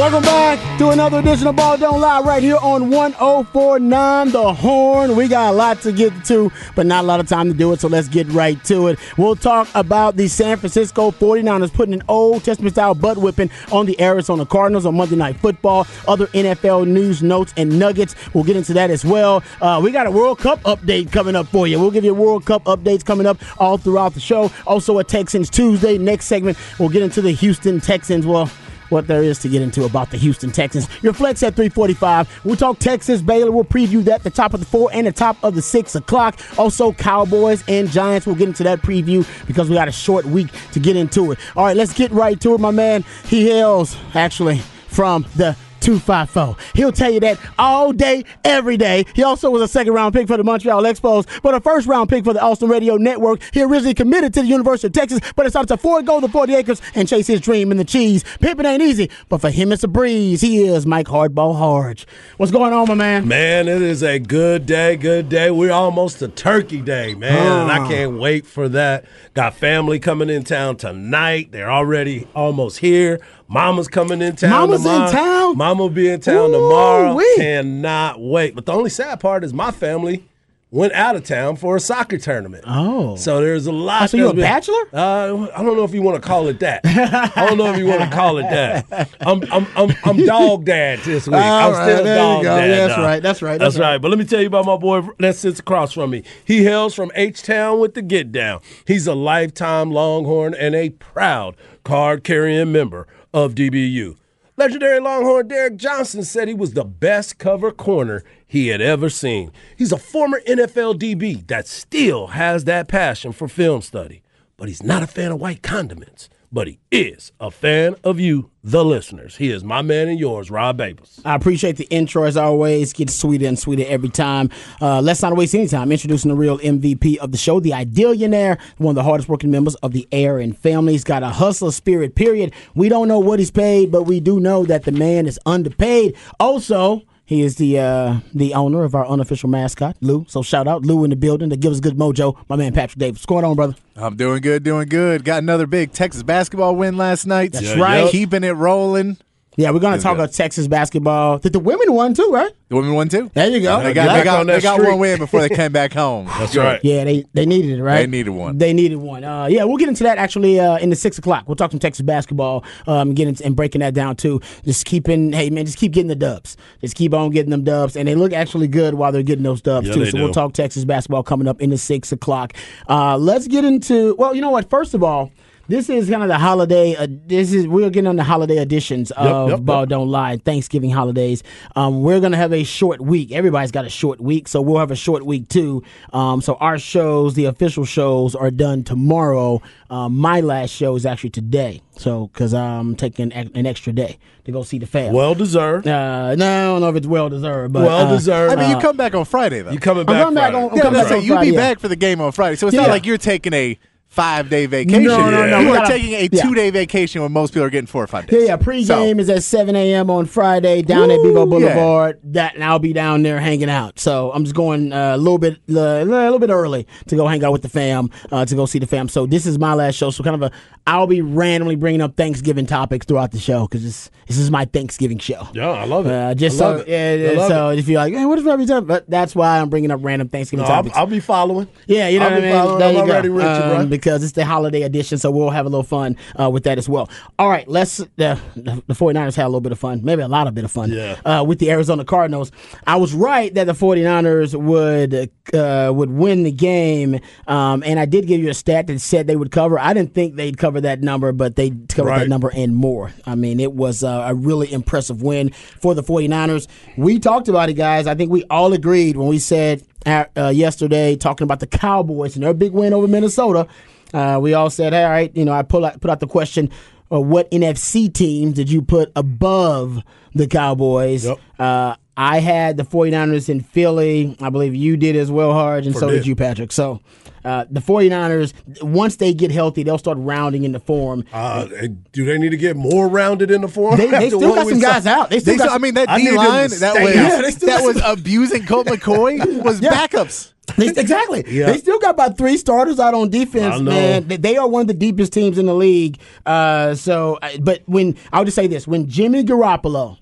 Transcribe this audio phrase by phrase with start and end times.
[0.00, 5.14] Welcome back to another edition of Ball Don't Lie right here on 1049 The Horn.
[5.14, 7.70] We got a lot to get to, but not a lot of time to do
[7.74, 8.98] it, so let's get right to it.
[9.18, 13.84] We'll talk about the San Francisco 49ers putting an Old Testament style butt whipping on
[13.84, 15.86] the Arizona Cardinals on Monday Night Football.
[16.08, 18.14] Other NFL news, notes, and nuggets.
[18.32, 19.44] We'll get into that as well.
[19.60, 21.78] Uh, we got a World Cup update coming up for you.
[21.78, 24.50] We'll give you World Cup updates coming up all throughout the show.
[24.66, 25.98] Also, a Texans Tuesday.
[25.98, 28.24] Next segment, we'll get into the Houston Texans.
[28.26, 28.50] Well,
[28.90, 30.88] what there is to get into about the Houston Texans.
[31.02, 32.40] Your flex at 345.
[32.44, 33.50] We'll talk Texas Baylor.
[33.50, 36.38] We'll preview that the top of the four and the top of the six o'clock.
[36.58, 38.26] Also, Cowboys and Giants.
[38.26, 41.38] We'll get into that preview because we got a short week to get into it.
[41.56, 43.04] All right, let's get right to it, my man.
[43.24, 44.58] He hails actually
[44.88, 46.56] from the 254.
[46.74, 49.04] He'll tell you that all day, every day.
[49.14, 52.08] He also was a second round pick for the Montreal Expos, but a first round
[52.08, 53.40] pick for the Austin Radio Network.
[53.52, 56.82] He originally committed to the University of Texas, but decided to forego the 40 acres
[56.94, 58.24] and chase his dream in the cheese.
[58.40, 60.40] Pimping ain't easy, but for him it's a breeze.
[60.40, 62.06] He is Mike Hardball Hardge.
[62.36, 63.26] What's going on, my man?
[63.26, 65.50] Man, it is a good day, good day.
[65.50, 69.04] We're almost to Turkey Day, man, and I can't wait for that.
[69.34, 71.52] Got family coming in town tonight.
[71.52, 73.20] They're already almost here.
[73.50, 74.50] Mama's coming in town.
[74.50, 75.56] Mama's in town?
[75.58, 77.14] Mama will be in town Ooh, tomorrow.
[77.14, 77.34] wee.
[77.36, 78.54] Cannot wait.
[78.54, 80.24] But the only sad part is my family
[80.72, 82.62] went out of town for a soccer tournament.
[82.64, 83.16] Oh.
[83.16, 84.02] So there's a lot.
[84.02, 84.82] Oh, so you that's a been- bachelor?
[84.92, 86.82] Uh, I don't know if you want to call it that.
[86.84, 89.10] I don't know if you want to call it that.
[89.20, 91.34] I'm I'm I'm, I'm dog dad this week.
[91.34, 92.56] All I'm right, still there you dog go.
[92.56, 92.70] dad.
[92.70, 93.04] Yeah, that's dog.
[93.04, 93.90] right, that's right, That's, that's right.
[93.94, 93.98] right.
[94.00, 96.22] But let me tell you about my boy that sits across from me.
[96.44, 98.60] He hails from H Town with the Get Down.
[98.86, 104.16] He's a lifetime Longhorn and a proud card carrying member of DBU.
[104.56, 109.52] Legendary Longhorn Derek Johnson said he was the best cover corner he had ever seen.
[109.76, 114.22] He's a former NFL DB that still has that passion for film study,
[114.56, 116.28] but he's not a fan of white condiments.
[116.52, 119.36] But he is a fan of you, the listeners.
[119.36, 121.20] He is my man and yours, Rod Babers.
[121.24, 122.92] I appreciate the intro as always.
[122.92, 124.50] Gets sweeter and sweeter every time.
[124.80, 128.58] Uh, let's not waste any time introducing the real MVP of the show, the Idealionaire,
[128.78, 130.92] one of the hardest working members of the Aaron family.
[130.94, 132.52] He's got a hustler spirit, period.
[132.74, 136.16] We don't know what he's paid, but we do know that the man is underpaid.
[136.40, 140.26] Also, he is the uh, the owner of our unofficial mascot, Lou.
[140.28, 142.36] So shout out Lou in the building to give us good mojo.
[142.48, 143.20] My man Patrick Davis.
[143.20, 143.76] What's going on, brother?
[143.94, 145.24] I'm doing good, doing good.
[145.24, 147.52] Got another big Texas basketball win last night.
[147.52, 148.10] That's right.
[148.10, 149.16] Keeping it rolling.
[149.60, 150.22] Yeah, we're going to talk good.
[150.24, 151.38] about Texas basketball.
[151.38, 152.50] Did the women won too, right?
[152.70, 153.30] The women won too.
[153.34, 153.82] There you go.
[153.82, 156.26] They got, they got, on they got one win before they came back home.
[156.38, 156.80] That's right.
[156.82, 157.98] Yeah, they they needed it, right?
[157.98, 158.56] They needed one.
[158.56, 159.22] They needed one.
[159.22, 161.44] Uh, yeah, we'll get into that actually uh, in the six o'clock.
[161.46, 164.40] We'll talk some Texas basketball, um, getting and breaking that down too.
[164.64, 166.56] Just keeping, hey man, just keep getting the dubs.
[166.80, 169.60] Just keep on getting them dubs, and they look actually good while they're getting those
[169.60, 170.04] dubs Yeah, too.
[170.04, 170.24] they So do.
[170.24, 172.54] we'll talk Texas basketball coming up in the six o'clock.
[172.88, 174.14] Uh, let's get into.
[174.14, 174.70] Well, you know what?
[174.70, 175.30] First of all.
[175.70, 176.96] This is kind of the holiday.
[176.96, 179.64] Uh, this is we're getting on the holiday editions of yep, yep.
[179.64, 180.38] Ball Don't Lie.
[180.38, 181.44] Thanksgiving holidays.
[181.76, 183.30] Um, we're gonna have a short week.
[183.30, 185.84] Everybody's got a short week, so we'll have a short week too.
[186.12, 189.62] Um, so our shows, the official shows, are done tomorrow.
[189.90, 191.82] Um, my last show is actually today.
[191.92, 195.12] So because I'm taking an extra day to go see the fam.
[195.12, 195.86] Well deserved.
[195.86, 198.54] uh, no, I don't know if it's well deserved, but well uh, deserved.
[198.54, 199.70] I mean, you come back on Friday though.
[199.70, 200.22] you coming I'm back?
[200.24, 200.64] coming back Friday.
[200.64, 201.20] on- I'm yeah, coming that's back it.
[201.20, 201.56] on You'll be yeah.
[201.60, 202.80] back for the game on Friday, so it's Yeah.
[202.82, 203.78] not like you're taking a
[204.10, 205.04] five day vacation.
[205.04, 206.42] No, no, no, You we are taking a yeah.
[206.42, 208.48] two day vacation when most people are getting four or five days.
[208.48, 208.88] Yeah, days.
[208.88, 208.96] yeah.
[208.96, 210.10] Pregame So- is at 7 a.m.
[210.10, 211.74] on Friday down at Woo, Bevo yeah.
[211.74, 212.18] Boulevard.
[212.24, 213.98] That and I'll be down there hanging out.
[214.00, 217.26] So I'm just going uh, a little bit, uh, a little bit early to go
[217.28, 219.08] hang out with the fam, uh, to go see the fam.
[219.08, 220.10] So this is my last show.
[220.10, 223.84] So kind of a, I'll be randomly bringing up Thanksgiving topics throughout the show because
[223.84, 225.46] this this is my Thanksgiving show.
[225.54, 226.12] Yeah, I love it.
[226.12, 226.88] Uh, just I so, it.
[226.88, 227.78] yeah, I love so it.
[227.78, 228.86] if you're like, hey, what is every time?
[228.86, 230.96] But that's why I'm bringing up random Thanksgiving No, I'll, topics.
[230.96, 231.68] I'll be following.
[231.86, 232.52] Yeah, you know I'll what I mean.
[232.52, 232.78] following.
[232.80, 233.12] There I'm you go.
[233.12, 233.86] already with you, bro.
[234.00, 236.88] Because it's the holiday edition, so we'll have a little fun uh, with that as
[236.88, 237.08] well.
[237.38, 237.98] All right, let's.
[238.16, 240.70] The, the 49ers had a little bit of fun, maybe a lot of bit of
[240.70, 241.20] fun Yeah.
[241.24, 242.50] uh, with the Arizona Cardinals.
[242.86, 248.04] I was right that the 49ers would uh, would win the game, um, and I
[248.06, 249.78] did give you a stat that said they would cover.
[249.78, 253.12] I didn't think they'd cover that number, but they covered that number and more.
[253.26, 255.50] I mean, it was uh, a really impressive win
[255.80, 256.66] for the 49ers.
[256.96, 258.06] We talked about it, guys.
[258.06, 262.44] I think we all agreed when we said uh, yesterday, talking about the Cowboys and
[262.44, 263.66] their big win over Minnesota.
[264.12, 266.70] Uh, we all said, all right, you know, I put out, put out the question,
[267.12, 270.02] uh, what NFC teams did you put above
[270.34, 271.24] the Cowboys?
[271.24, 271.38] Yep.
[271.58, 274.36] Uh, I had the 49ers in Philly.
[274.40, 276.18] I believe you did as well, Hardge, and so did.
[276.18, 276.72] did you, Patrick.
[276.72, 277.00] So
[277.44, 278.52] uh, the 49ers,
[278.82, 281.24] once they get healthy, they'll start rounding into form.
[281.32, 281.66] Uh,
[282.12, 283.96] do they need to get more rounded in the form?
[283.96, 284.92] They, they still got we some saw?
[284.92, 285.30] guys out.
[285.30, 287.14] They still They got still, I mean, that I D need them line that was.
[287.14, 289.90] Yeah, that was abusing Colt McCoy was Yeah.
[289.90, 290.52] backups.
[290.76, 291.44] They, exactly.
[291.48, 291.66] Yeah.
[291.66, 294.28] They still got about three starters out on defense, man.
[294.28, 296.20] They, they are one of the deepest teams in the league.
[296.46, 300.18] Uh, so, but when I'll just say this: when Jimmy Garoppolo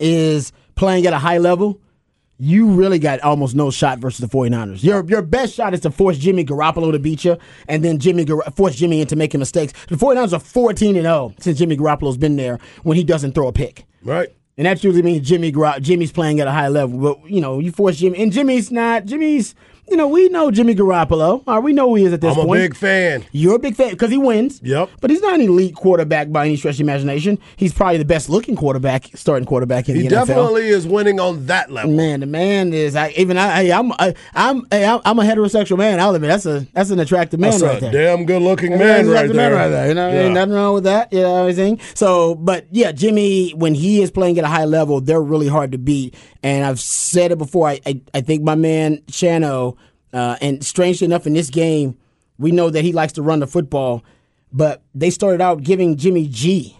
[0.00, 1.80] is playing at a high level,
[2.42, 4.82] you really got almost no shot versus the 49ers.
[4.82, 8.24] Your your best shot is to force Jimmy Garoppolo to beat you and then Jimmy
[8.24, 9.72] Gar- force Jimmy into making mistakes.
[9.88, 13.46] The 49ers are 14 and 0 since Jimmy Garoppolo's been there when he doesn't throw
[13.46, 13.86] a pick.
[14.02, 14.28] Right.
[14.58, 16.98] And that usually means Jimmy Gar- Jimmy's playing at a high level.
[16.98, 19.04] But you know, you force Jimmy, and Jimmy's not.
[19.04, 19.54] Jimmy's,
[19.88, 21.46] you know, we know Jimmy Garoppolo.
[21.46, 23.24] Right, we know who he is at this I'm a big fan.
[23.32, 24.60] You're a big fan because he wins.
[24.62, 24.88] Yep.
[25.00, 27.38] But he's not an elite quarterback by any stretch of the imagination.
[27.56, 30.20] He's probably the best looking quarterback, starting quarterback in He the NFL.
[30.20, 31.90] He definitely is winning on that level.
[31.92, 32.96] Man, the man is.
[32.96, 36.00] I, even I, I, I'm, I, I'm, hey, I'm, I'm a heterosexual man.
[36.00, 37.92] I'll admit that's a that's an attractive man That's right a there.
[38.16, 39.34] damn good looking man right there.
[39.34, 39.88] man right there.
[39.88, 40.20] You know, Yeah.
[40.22, 41.12] ain't nothing wrong with that.
[41.12, 41.80] You know everything.
[41.94, 45.72] So, but yeah, Jimmy, when he is playing at a high level, they're really hard
[45.72, 46.14] to beat.
[46.44, 47.68] And I've said it before.
[47.68, 49.76] I, I, I think my man Chano,
[50.12, 51.96] uh, and strangely enough, in this game,
[52.38, 54.02] we know that he likes to run the football,
[54.52, 56.76] but they started out giving Jimmy G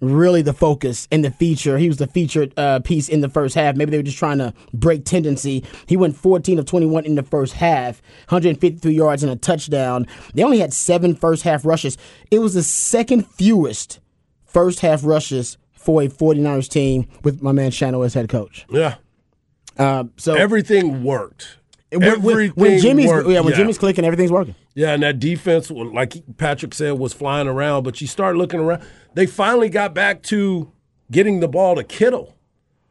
[0.00, 1.78] really the focus and the feature.
[1.78, 3.76] He was the featured uh, piece in the first half.
[3.76, 5.64] Maybe they were just trying to break tendency.
[5.86, 10.06] He went 14 of 21 in the first half, 153 yards and a touchdown.
[10.34, 11.96] They only had seven first half rushes.
[12.30, 14.00] It was the second fewest
[14.44, 18.66] first half rushes for a 49ers team with my man Shano as head coach.
[18.68, 18.96] Yeah.
[19.78, 21.58] Uh, so Everything worked.
[22.00, 23.28] When, when- Jimmy's worked.
[23.28, 24.54] yeah, when Jimmy's clicking, everything's working.
[24.74, 27.82] Yeah, and that defense, like Patrick said, was flying around.
[27.84, 28.82] But you start looking around.
[29.14, 30.72] They finally got back to
[31.10, 32.34] getting the ball to Kittle.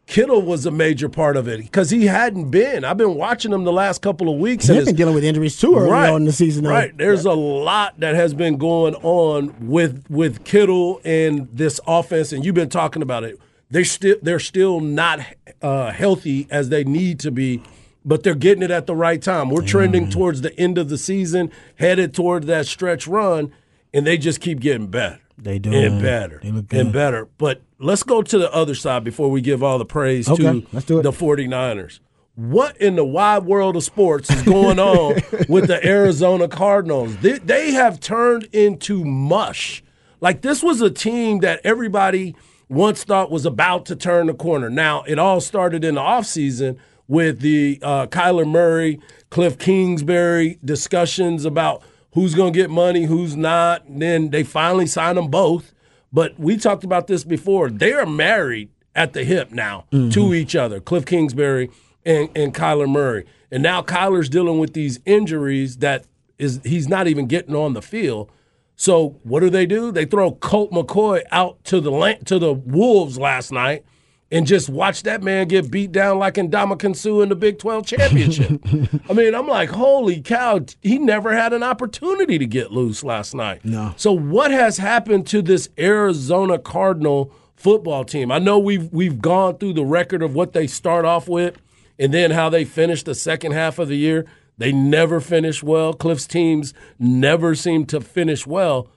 [0.05, 2.83] Kittle was a major part of it because he hadn't been.
[2.83, 4.67] I've been watching him the last couple of weeks.
[4.67, 6.65] and They've been dealing with injuries too early on in the season.
[6.65, 6.71] though.
[6.71, 6.95] Right.
[6.97, 12.43] There's a lot that has been going on with with Kittle and this offense, and
[12.45, 13.39] you've been talking about it.
[13.69, 15.21] They're still they're still not
[15.61, 17.63] uh, healthy as they need to be,
[18.05, 19.49] but they're getting it at the right time.
[19.49, 20.11] We're trending mm.
[20.11, 23.53] towards the end of the season, headed toward that stretch run,
[23.93, 25.19] and they just keep getting better.
[25.37, 26.79] They do, and better They look good.
[26.79, 27.27] and better.
[27.37, 30.67] But let's go to the other side before we give all the praise Okay, to
[30.71, 31.03] let's do it.
[31.03, 31.99] the 49ers.
[32.35, 37.17] What in the wide world of sports is going on with the Arizona Cardinals?
[37.17, 39.83] They, they have turned into mush.
[40.21, 42.35] Like this was a team that everybody
[42.69, 44.69] once thought was about to turn the corner.
[44.69, 46.79] Now, it all started in the offseason
[47.13, 53.35] with the uh, Kyler Murray, Cliff Kingsbury discussions about who's going to get money, who's
[53.35, 53.85] not.
[53.85, 55.75] And then they finally signed them both.
[56.11, 57.69] But we talked about this before.
[57.69, 61.69] They are married at the hip now to each other, Cliff Kingsbury
[62.03, 63.25] and, and Kyler Murray.
[63.51, 66.05] And now Kyler's dealing with these injuries that
[66.39, 68.31] is he's not even getting on the field.
[68.75, 69.91] So what do they do?
[69.91, 73.85] They throw Colt McCoy out to the to the Wolves last night
[74.33, 77.85] and just watch that man get beat down like Ndamukong Suh in the Big 12
[77.85, 78.61] championship.
[79.09, 83.35] I mean, I'm like, holy cow, he never had an opportunity to get loose last
[83.35, 83.63] night.
[83.63, 83.93] No.
[83.95, 88.31] So what has happened to this Arizona Cardinal football team?
[88.31, 91.55] I know we've we've gone through the record of what they start off with
[91.99, 94.25] and then how they finish the second half of the year.
[94.57, 95.93] They never finish well.
[95.93, 98.89] Cliff's teams never seem to finish well.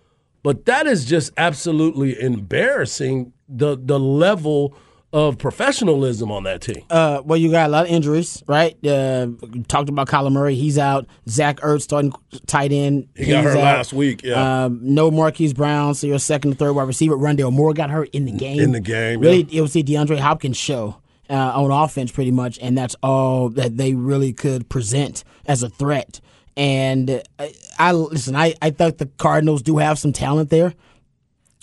[0.42, 4.74] But that is just absolutely embarrassing the the level
[5.12, 6.84] of professionalism on that team.
[6.90, 8.74] Uh, well, you got a lot of injuries, right?
[8.84, 9.28] Uh,
[9.68, 10.54] talked about Kyler Murray.
[10.56, 11.06] He's out.
[11.28, 12.12] Zach Ertz starting
[12.46, 13.08] tight end.
[13.16, 13.62] He got hurt out.
[13.62, 14.64] last week, yeah.
[14.64, 17.16] Um, no Marquise Brown, so your second and third wide receiver.
[17.16, 18.60] Rondale Moore got hurt in the game.
[18.60, 22.58] In the game, Really, it was the DeAndre Hopkins show uh, on offense, pretty much,
[22.60, 26.20] and that's all that they really could present as a threat.
[26.58, 28.34] And I, I listen.
[28.34, 30.74] I, I thought the Cardinals do have some talent there,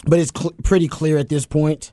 [0.06, 1.92] but it's cl- pretty clear at this point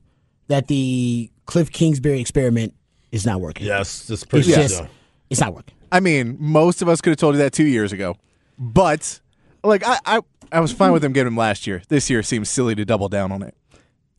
[0.48, 2.74] that the Cliff Kingsbury experiment
[3.10, 3.66] is not working.
[3.66, 4.82] yes, it's It's pretty just
[5.30, 5.74] it's not working.
[5.90, 8.14] I mean, most of us could have told you that two years ago,
[8.56, 9.18] but
[9.64, 10.20] like I, I,
[10.52, 11.82] I was fine with them getting him last year.
[11.88, 13.56] This year seems silly to double down on it.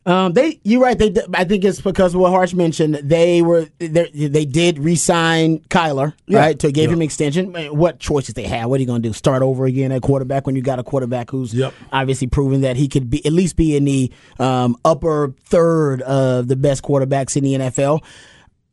[0.04, 0.98] Um, they, you're right.
[0.98, 2.96] They, I think it's because of what Harsh mentioned.
[2.96, 6.58] They were, they, they did re-sign Kyler, right?
[6.58, 7.52] To give him extension.
[7.76, 8.68] What choices they have?
[8.68, 9.12] What are you going to do?
[9.12, 11.72] Start over again at quarterback when you got a quarterback who's Yep.
[11.92, 16.48] obviously proven that he could be at least be in the um, upper third of
[16.48, 18.02] the best quarterbacks in the NFL.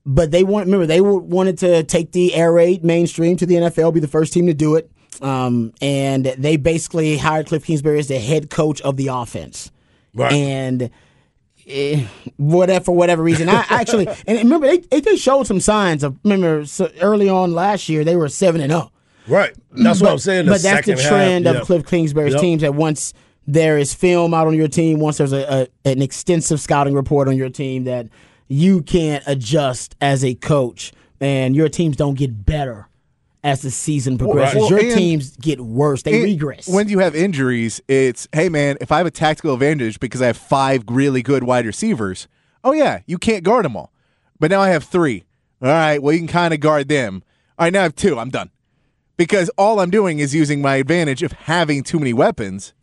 [0.06, 3.94] But they want, remember, they wanted to take the air raid mainstream to the NFL,
[3.94, 4.90] be the first team to do it.
[5.22, 9.70] Um, and they basically hired Cliff Kingsbury as the head coach of the offense.
[10.16, 10.32] Right.
[10.32, 10.90] And
[11.70, 12.06] eh,
[12.38, 16.66] whatever for whatever reason, I actually and remember they they, showed some signs of remember
[16.66, 18.92] so early on last year they were seven and zero.
[19.28, 19.56] Right.
[19.72, 20.46] That's what I'm saying.
[20.46, 21.52] The but that's the second half, trend yeah.
[21.52, 22.42] of Cliff Kingsbury's Yep.
[22.42, 23.14] teams that once
[23.46, 27.28] there is film out on your team, once there's a, a an extensive scouting report
[27.28, 28.08] on your team that
[28.48, 32.89] you can't adjust as a coach, and your teams don't get better
[33.44, 34.56] as the season progresses.
[34.60, 36.68] well, your and- teams get worse; they And regress.
[36.68, 40.28] When you have injuries, it's hey man, if I have a tactical advantage because I
[40.28, 42.28] have five really good wide receivers,
[42.64, 43.92] oh yeah, you can't guard them all.
[44.40, 45.26] But now I have three.
[45.62, 47.24] All right, well you can kind of guard them.
[47.58, 48.18] All right, now I have two.
[48.20, 48.50] I'm done
[49.18, 52.74] because all I'm doing is using my advantage of having too many weapons.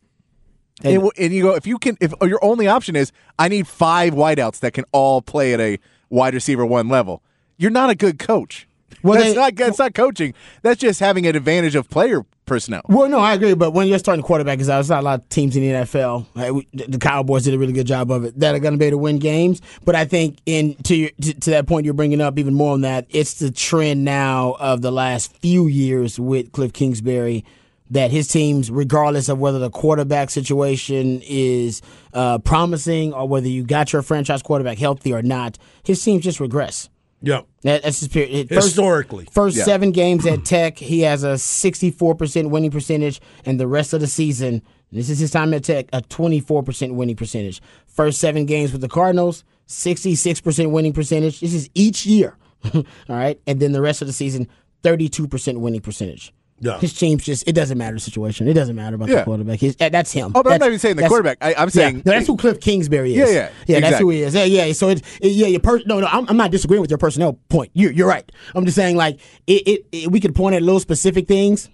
[0.85, 3.49] And, w- and you go if you can if oh, your only option is I
[3.49, 5.79] need five wideouts that can all play at a
[6.11, 7.23] wide receiver one level.
[7.57, 8.69] You're not a good coach.
[9.03, 10.35] Well, that's they- not that's not coaching.
[10.63, 12.83] That's just having an advantage of player personnel.
[12.89, 13.55] Well, no, I agree.
[13.55, 16.27] But when you're starting quarterback, is there's not a lot of teams in the NFL.
[16.35, 16.53] Right?
[16.55, 18.39] We- The Cowboys did a really good job of it.
[18.39, 19.61] That are going to be able to win games.
[19.85, 22.73] But I think in to, your, to to that point you're bringing up even more
[22.73, 23.07] on that.
[23.11, 27.45] It's the trend now of the last few years with Cliff Kingsbury
[27.89, 31.83] that his teams, regardless of whether the quarterback situation is
[32.15, 36.41] uh, promising or whether you got your franchise quarterback healthy or not, his teams just
[36.41, 36.89] regress.
[37.23, 37.47] Yep.
[37.63, 38.49] That, that's just period.
[38.49, 39.27] First- Historically.
[39.33, 39.65] First Yeah.
[39.65, 44.07] seven games at Tech, he has a 64% winning percentage, and the rest of the
[44.07, 47.61] season, this is his time at Tech, a 24% winning percentage.
[47.87, 51.41] First seven games with the Cardinals, 66% winning percentage.
[51.41, 52.37] This is each year.
[52.75, 53.41] All right.
[53.47, 54.49] And then the rest of the season,
[54.83, 56.33] 32% winning percentage.
[56.59, 56.79] Yeah.
[56.79, 58.49] His team's just, it doesn't matter the situation.
[58.49, 59.59] It doesn't matter about the quarterback.
[59.59, 60.33] He's, that's him.
[60.35, 61.37] Oh, but I'm not even saying the quarterback.
[61.43, 63.31] I, I'm saying yeah, no, that's who Cliff Kingsbury is.
[63.31, 63.81] Yeah, yeah, yeah.
[63.81, 64.35] That's who he is.
[64.35, 64.73] Yeah, yeah.
[64.73, 66.07] So it, it yeah, your per- no, no.
[66.07, 67.73] I'm, I'm not disagreeing with your personnel point.
[67.75, 68.31] You, you're right.
[68.55, 71.69] I'm just saying like it, it, it- We could point at little specific things.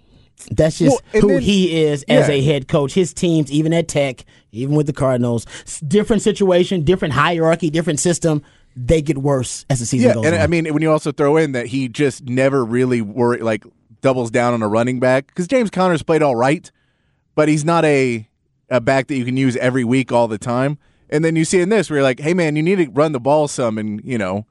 [0.51, 2.35] That's just Well, who then- he is as Yeah.
[2.35, 2.93] a head coach.
[2.93, 5.45] His teams, even at Tech, even with the Cardinals,
[5.87, 8.41] different situation, different hierarchy, different system.
[8.75, 10.41] They get worse as the season Yeah, goes and on.
[10.41, 13.63] I mean when you also throw in that he just never really worried, like
[14.03, 16.71] doubles down on a running back because James Conner's played all right,
[17.33, 18.27] but he's not a
[18.69, 20.77] a back that you can use every week all the time.
[21.09, 23.11] And then you see in this where you're like, hey man, you need to run
[23.13, 24.45] the ball some and you know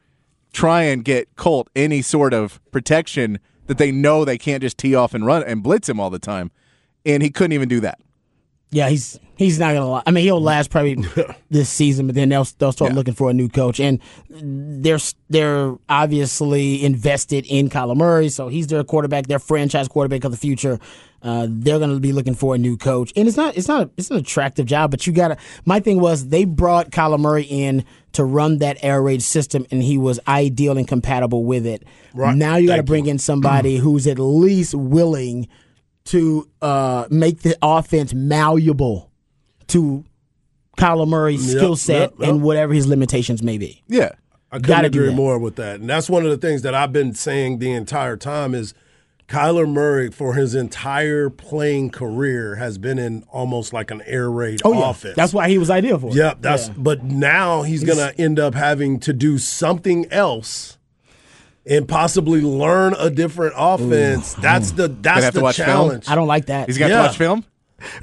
[0.53, 4.95] try and get Colt any sort of protection that they know they can't just tee
[4.95, 6.51] off and run and blitz him all the time,
[7.07, 8.01] and he couldn't even do that.
[8.75, 9.87] Yeah, he's he's not gonna.
[9.89, 10.97] la- I mean, he'll last probably
[11.51, 12.97] this season, but then they'll they'll start Yeah.
[12.97, 14.01] looking for a new coach, and
[14.31, 14.99] they're
[15.29, 20.39] they're obviously invested in Kyler Murray, so he's their quarterback, their franchise quarterback of the
[20.39, 20.79] future.
[21.23, 24.11] Uh, they're gonna be looking for a new coach, and it's not it's not it's
[24.11, 25.37] an attractive job, but you gotta.
[25.65, 29.83] My thing was they brought Kyler Murray in to run that air raid system, and
[29.83, 31.85] he was ideal and compatible with it.
[32.15, 32.37] Right.
[32.37, 35.47] Now you got to Thank bring in somebody who's at least willing
[36.05, 39.11] to uh, make the offense malleable
[39.69, 40.05] to
[40.77, 42.29] Kyler Murray's Yep, skill set yep, yep.
[42.29, 43.83] and whatever his limitations may be.
[43.89, 44.11] Yeah.
[44.51, 45.81] I couldn't agree more with that.
[45.81, 48.75] And that's one of the things that I've been saying the entire time is
[49.27, 54.61] Kyler Murray for his entire playing career has been in almost like an air raid
[54.63, 55.17] Oh yeah, offense.
[55.17, 56.17] that's why he was ideal for it.
[56.17, 60.77] Yep, that's but now he's gonna end up having to do something else
[61.67, 64.35] and possibly learn a different offense.
[64.35, 65.67] That's the that's the watch film?
[65.67, 66.09] challenge.
[66.09, 66.69] I don't like that.
[66.69, 67.03] He's got Yeah.
[67.03, 67.45] to watch film.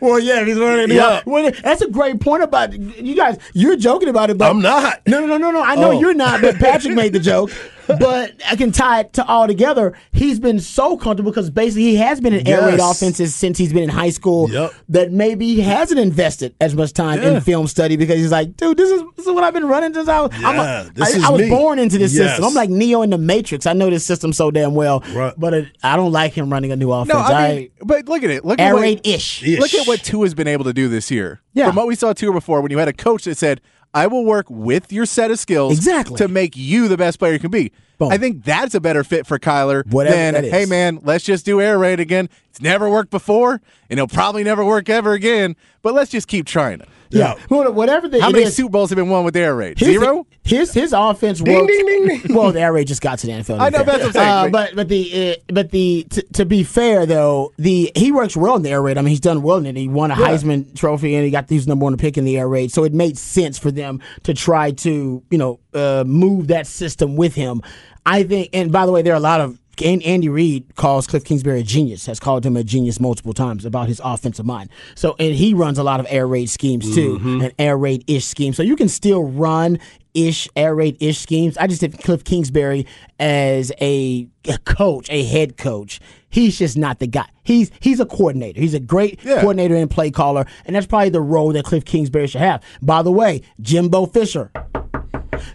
[0.00, 0.94] well, yeah, he's learning.
[0.96, 1.22] Yeah.
[1.24, 3.38] Well, that's a great point about you guys.
[3.54, 5.00] You're joking about it, but I'm not.
[5.06, 5.62] No, no, no, no, no.
[5.62, 6.00] I know Oh.
[6.00, 7.50] you're not, but Patrick made the joke.
[7.86, 9.94] But I can tie it to all together.
[10.12, 12.96] He's been so comfortable because basically he has been in air raid Yes.
[12.96, 14.50] offenses since he's been in high school.
[14.50, 14.72] Yep.
[14.90, 18.76] That maybe he hasn't invested as much time in film study because he's like, dude,
[18.76, 20.30] this is this is what I've been running since I was.
[20.36, 21.48] I'm Yeah, a, this I, is I was me.
[21.50, 22.30] born into this Yes.
[22.30, 22.44] system.
[22.46, 23.66] I'm like Neo in the Matrix.
[23.66, 25.02] I know this system so damn well.
[25.14, 25.34] Right.
[25.36, 27.14] But it, I don't like him running a new offense.
[27.14, 28.44] No, I mean, but look at it.
[28.44, 29.42] Look at air what, raid ish.
[29.46, 31.40] Look at what Tua's been able to do this year.
[31.52, 31.66] Yeah.
[31.66, 33.60] From what we saw Tua before, when you had a coach that said,
[33.94, 36.16] I will work with your set of skills Exactly.
[36.16, 37.70] to make you the best player you can be.
[37.98, 38.10] Boom.
[38.12, 41.60] I think that's a better fit for Kyler Whatever than, hey, man, let's just do
[41.60, 42.28] air raid again.
[42.50, 43.60] It's never worked before,
[43.90, 46.88] and it'll probably never work ever again, but let's just keep trying it.
[47.10, 47.34] Yeah.
[47.48, 49.78] Well, whatever the How many is- Super Bowls have been won with air raid?
[49.78, 50.26] His, Zero?
[50.42, 51.72] His his offense Ding, works.
[51.72, 52.34] ding, ding, ding.
[52.36, 53.60] Well, the air raid just got to the NFL.
[53.60, 53.84] I know, fair.
[53.84, 54.28] that's what I'm saying.
[54.28, 58.36] Uh, but but the uh, but the t- to be fair though, the he works
[58.36, 58.98] well in the air raid.
[58.98, 59.76] I mean, he's done well in it.
[59.76, 62.48] He won a Heisman Trophy and he got these number one pick in the air
[62.48, 62.72] raid.
[62.72, 67.16] So it made sense for them to try to you know uh, move that system
[67.16, 67.60] with him.
[68.06, 68.50] I think.
[68.52, 69.58] And by the way, there are a lot of.
[69.84, 73.64] And Andy Reid calls Cliff Kingsbury a genius, has called him a genius multiple times
[73.64, 74.70] about his offensive mind.
[74.94, 78.24] So, and he runs a lot of air raid schemes too, and air raid ish
[78.24, 78.56] schemes.
[78.56, 79.80] So you can still run
[80.14, 81.58] ish, air raid ish schemes.
[81.58, 82.86] I just think Cliff Kingsbury
[83.18, 85.98] as a, a coach, a head coach,
[86.30, 87.26] he's just not the guy.
[87.42, 88.60] He's he's a coordinator.
[88.60, 89.40] He's a great Yeah.
[89.40, 92.62] coordinator and play caller, and that's probably the role that Cliff Kingsbury should have.
[92.80, 94.52] By the way, Jimbo Fisher.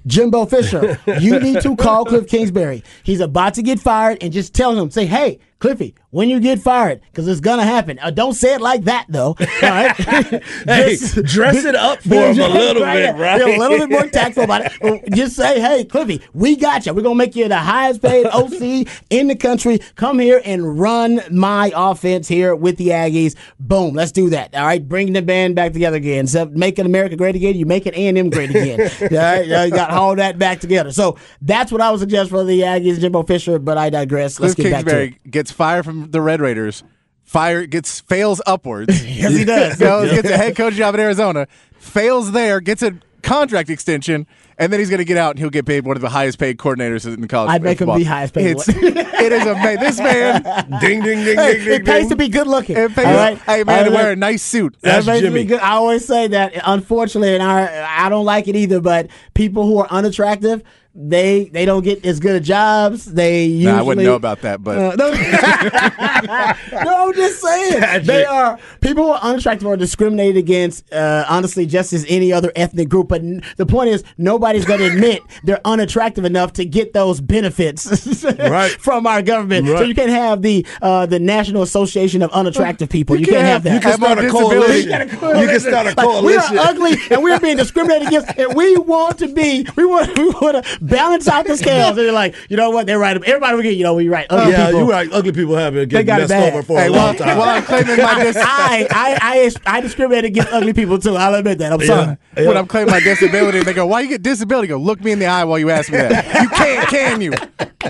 [0.05, 2.83] Jimbo Fisher, you need to call Cliff Kingsbury.
[3.03, 6.62] He's about to get fired and just tell him, say, hey, Cliffy, when you get
[6.62, 8.00] fired, because it's going to happen.
[8.00, 9.36] Uh, don't say it like that, though.
[9.39, 9.96] All right?
[10.70, 13.44] Hey, dress it up for him a little bit, right?
[13.44, 15.13] Be a little bit more tactful about it.
[15.13, 16.94] Just say, hey, Cliffy, we got you.
[16.94, 19.80] We're going to make you the highest paid OC in the country.
[19.96, 23.36] Come here and run my offense here with the Aggies.
[23.60, 23.95] Boom.
[23.95, 24.56] Let's do that.
[24.56, 24.88] All right.
[24.88, 26.28] Bring the band back together again.
[26.28, 28.80] So making America great again, you make it A&M great again.
[29.02, 29.65] all right.
[29.65, 30.91] You got all that back together.
[30.91, 34.39] So that's what I would suggest for the Aggies Jimbo Fisher, but I digress.
[34.39, 35.10] Let's Cliff get back to it.
[35.10, 36.83] Kingsbury gets fired from the Red Raiders.
[37.23, 39.03] Fire gets fails upwards.
[39.19, 39.75] Yes, he does.
[39.79, 44.25] Goes, gets a head coach job in Arizona, fails there, gets a contract extension,
[44.57, 46.39] and then he's going to get out and he'll get paid one of the highest
[46.39, 47.51] paid coordinators in the college.
[47.51, 49.79] I'd make him the highest paid It's, it is amazing.
[49.81, 50.41] This man,
[50.79, 52.09] ding, ding, ding, Hey, ding, ding, it pays ding.
[52.09, 52.77] to be good looking.
[52.77, 53.38] it pays, all right?
[53.39, 54.77] hey man, to wear a nice suit.
[54.81, 55.43] That's That Jimmy.
[55.43, 55.59] good.
[55.59, 56.53] I always say that.
[56.63, 58.79] Unfortunately, and I I don't like it either.
[58.79, 60.63] But people who are unattractive,
[60.95, 63.06] they they don't get as good of jobs.
[63.06, 63.71] They usually.
[63.71, 65.12] Nah, I wouldn't know about that, but Uh, no,
[66.84, 70.91] no, I'm just saying they are people who are unattractive are discriminated against.
[70.91, 73.08] Uh, honestly, just as any other ethnic group.
[73.08, 77.21] But n- the point is, nobody's going to admit they're unattractive enough to get those
[77.21, 78.71] benefits Right.
[78.71, 79.67] from our government.
[79.67, 83.15] So you can't have the uh, the National Association of Unattractive People.
[83.19, 83.73] You, can't can't have- have that.
[83.73, 85.10] You can Have start a coalition.
[85.39, 88.75] You can start a Like, we are ugly and we're being discriminated against, and we
[88.78, 91.89] want to be, we want, we want to balance out the scales.
[91.89, 92.86] And they're like, you know what?
[92.86, 93.15] They're right.
[93.15, 94.28] Everybody will get, you know, we right.
[94.30, 94.80] Ugly yeah, people.
[94.82, 95.10] you're right.
[95.12, 96.54] Ugly people have been getting got it messed bad.
[96.54, 97.38] over for hey, a well, long time.
[97.38, 101.15] well, I'm claiming my dis- I, I, I, I discriminate against ugly people too.
[101.15, 101.74] I'll admit that.
[101.74, 102.18] I'm sorry.
[102.38, 102.48] Yeah.
[102.48, 105.12] when I'm claiming my disability, they go, "Why you get disability?" I go, look me
[105.12, 106.26] in the eye while you ask me that.
[106.44, 107.32] You can't, can you?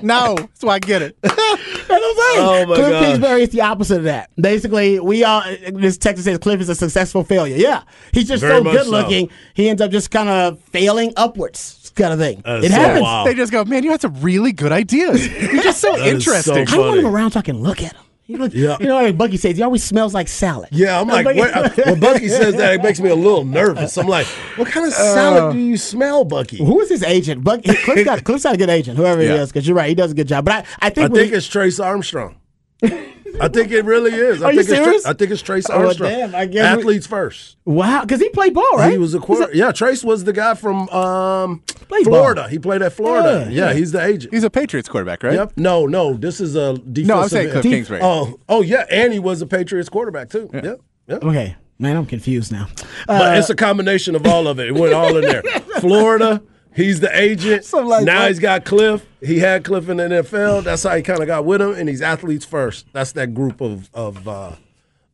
[0.03, 1.17] No, that's why I get it.
[1.23, 2.45] That's what I'm saying.
[2.45, 3.05] Oh, my Cliff gosh.
[3.05, 4.29] Kingsbury is the opposite of that.
[4.39, 5.41] Basically, we all
[5.73, 7.55] this Texas says Cliff is a successful failure.
[7.57, 7.81] Yeah,
[8.13, 8.91] he's just Very so much good so.
[8.91, 9.29] looking.
[9.55, 12.41] He ends up just kind of failing upwards, kind of thing.
[12.45, 13.01] That is It so happens.
[13.01, 13.27] wild.
[13.27, 15.27] They just go, "Man, you had some really good ideas.
[15.27, 17.81] You're just so That is so interesting." I want him around so I can look
[17.81, 18.03] at him.
[18.29, 18.77] You know, Yeah.
[18.79, 20.69] you know like Bucky says, he always smells like salad.
[20.71, 23.43] Yeah, I'm like, Bucky- what, uh, when Bucky says that, it makes me a little
[23.43, 23.97] nervous.
[23.97, 26.57] I'm like, what kind of salad do you smell, Bucky?
[26.63, 27.43] Who is his agent?
[27.43, 29.33] Bucky, Cliff's got, Cliff's got a good agent, whoever Yeah.
[29.33, 30.45] he is, because you're right, he does a good job.
[30.45, 32.35] But I, I think, I think he- it's Trace Armstrong.
[33.41, 34.41] I think it really is.
[34.41, 35.01] I Are you think it's serious?
[35.03, 36.11] Tra- I think it's Trace Oh, Armstrong.
[36.11, 37.57] damn, I guess we- Athletes first.
[37.65, 38.91] wow, because he played ball, right?
[38.91, 39.49] He was a quarter.
[39.53, 41.63] Yeah, Trace was the guy from um,
[42.03, 42.41] Florida.
[42.41, 42.49] ball.
[42.49, 43.47] He played at Florida.
[43.51, 44.33] Yeah, Yeah, he's the agent.
[44.33, 45.33] He's a Patriots quarterback, right?
[45.33, 45.53] Yep.
[45.57, 46.13] No, no.
[46.13, 47.05] This is a defensive.
[47.07, 47.73] No, I'm saying Cliff end.
[47.73, 48.01] Kingsbury.
[48.03, 50.49] Oh, oh yeah, and he was a Patriots quarterback too.
[50.53, 50.81] Yep.
[51.07, 51.23] Yep.
[51.23, 52.67] Okay, man, I'm confused now.
[53.07, 54.67] But it's a combination of all of it.
[54.67, 55.41] It went all in there.
[55.79, 56.41] Florida,
[56.75, 57.71] he's the agent.
[57.73, 58.27] Like now that.
[58.29, 59.05] he's got Cliff.
[59.21, 60.63] He had Cliff in the NFL.
[60.63, 61.73] That's how he kind of got with him.
[61.73, 62.85] And he's athletes first.
[62.93, 64.51] That's that group of of uh,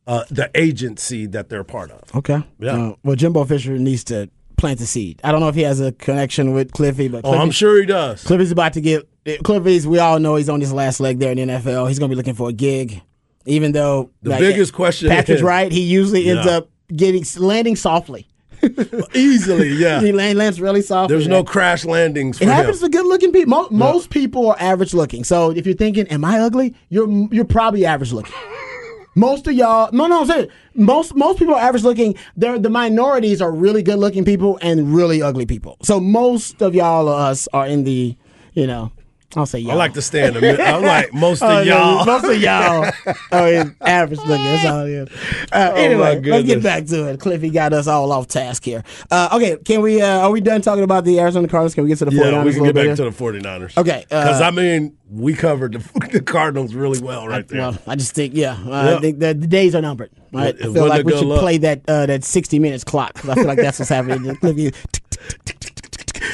[0.06, 2.14] uh, the agency that they're part of.
[2.14, 2.42] Okay.
[2.58, 2.72] Yeah.
[2.88, 5.20] Uh, well, Jimbo Fisher needs to plant the seed.
[5.24, 7.86] I don't know if he has a connection with Cliffy, but Oh, I'm sure he
[7.86, 8.22] does.
[8.24, 9.08] Cliffy's about to get.
[9.44, 9.86] Cliffy's.
[9.86, 11.88] We all know he's on his last leg there in the NFL.
[11.88, 13.02] He's going to be looking for a gig,
[13.44, 15.70] even though The biggest question Patrick's is- right.
[15.72, 16.58] He usually ends Yeah.
[16.58, 18.28] up getting landing softly.
[19.14, 20.00] Easily, yeah.
[20.00, 21.08] He land, lands really soft.
[21.08, 22.54] There's no crash landings for It him.
[22.54, 23.50] happens to good looking people.
[23.50, 25.24] Most, most people are average looking.
[25.24, 28.34] So if you're thinking, "Am I ugly?" You're you're probably average looking.
[29.18, 32.16] Most of y'all, no, no, I'm saying most most people are average looking.
[32.36, 35.78] They're the minorities are really good looking people and really ugly people.
[35.82, 38.14] So most of y'all of us are in the,
[38.52, 38.92] you know,
[39.36, 39.72] I'll say y'all.
[39.72, 40.28] I like to stand.
[40.28, 42.04] in the mid- I'm like most Oh, of no, y'all.
[42.06, 42.90] most of y'all
[43.32, 44.44] are in average looking.
[44.44, 45.08] That's all it is.
[45.52, 47.20] Uh, Oh, anyway, let's get back to it.
[47.20, 48.82] Cliffy got us all off task here.
[49.10, 50.00] Uh, okay, can we?
[50.00, 51.74] Uh, are we done talking about the Arizona Cardinals?
[51.74, 52.96] Can we get to the 49ers Yeah, we can get back here?
[52.96, 53.76] to the 49ers.
[53.76, 57.60] Okay, uh, Because, I mean, we covered the, the Cardinals really well right there.
[57.60, 60.10] Well, I just think, yeah, uh, I think the, the days are numbered.
[60.32, 60.54] Right?
[60.54, 61.40] It- I feel like we should look.
[61.40, 63.24] play that uh, that sixty minutes clock.
[63.28, 64.34] I feel like that's what's happening.
[64.36, 64.72] Cliffy,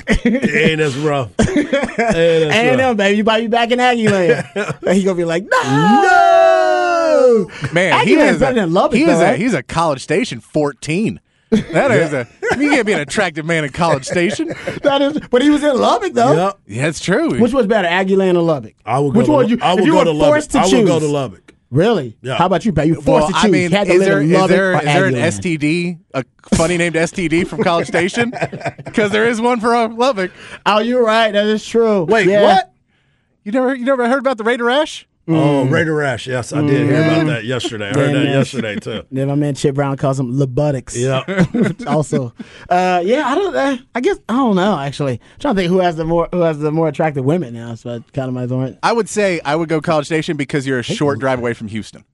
[0.08, 1.30] it ain't as rough.
[1.38, 2.90] It ain't as and rough.
[2.90, 4.46] Uh, baby, you might be back in Aggie land.
[4.86, 9.04] And he gonna be like, no, Man, Aggie he is better a, than Lubbock, he
[9.04, 9.38] though, is a right?
[9.38, 11.20] he's a College Station 14.
[11.50, 12.26] That is a
[12.58, 14.48] you can't be an attractive man in College Station.
[14.82, 15.20] that is.
[15.30, 16.32] But he was in Lubbock though.
[16.32, 16.58] Yep.
[16.66, 17.38] Yeah, it's true.
[17.38, 18.74] Which was better, Aggie land or Lubbock?
[18.86, 19.48] I will go Which to, one?
[19.48, 20.32] You, I if you go were to Lubbock.
[20.34, 21.54] forced to I will choose, go to Lubbock.
[21.72, 22.18] Really?
[22.20, 22.34] Yeah.
[22.36, 22.86] How about you, Pat?
[22.86, 25.06] You were well, forced to I mean, had to is there, is there, is there
[25.06, 26.22] an STD, a
[26.54, 28.32] funny named STD from College Station?
[28.84, 30.32] Because there is one for Lubbock.
[30.66, 31.32] Oh, you're right.
[31.32, 32.04] That is true.
[32.04, 32.42] Wait, Yeah.
[32.42, 32.74] what?
[33.42, 35.08] You never you never heard about the Raider Rash?
[35.28, 36.26] Oh, Raider Rash.
[36.26, 37.90] Yes, I did hear about that yesterday.
[37.90, 38.32] I heard Yeah, that man.
[38.38, 39.02] yesterday, too.
[39.12, 40.96] Then my man Chip Brown calls them Lubuttics.
[40.96, 41.22] Yeah.
[41.86, 42.34] also,
[42.68, 43.54] uh, yeah, I don't.
[43.54, 44.76] Uh, I guess I don't know.
[44.78, 47.54] Actually, I'm trying to think who has the more who has the more attractive women
[47.54, 47.76] now.
[47.76, 48.78] So I kind of my point.
[48.82, 51.68] I would say I would go College Station because you're a short drive away from
[51.68, 52.04] Houston.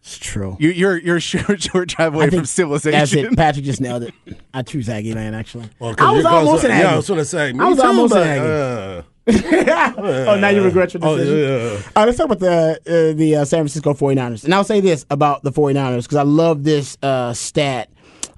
[0.00, 0.56] It's true.
[0.60, 3.22] You, you're you're a short short drive away from civilization.
[3.22, 3.36] That's it.
[3.36, 4.14] Patrick just nailed it.
[4.54, 5.68] I choose Aggie Land actually.
[5.78, 6.84] Well, 'cause I was almost to- an Aggie.
[6.84, 7.52] Yeah, I was going to say.
[7.52, 9.02] Me I was too, almost but, an uh,
[9.98, 11.82] oh, now you regret your oh, decision.
[11.82, 11.82] yeah.
[11.94, 14.44] Uh, let's talk about the uh, the uh, San Francisco 49ers.
[14.44, 17.90] And I'll say this about the 49ers because I love this uh, stat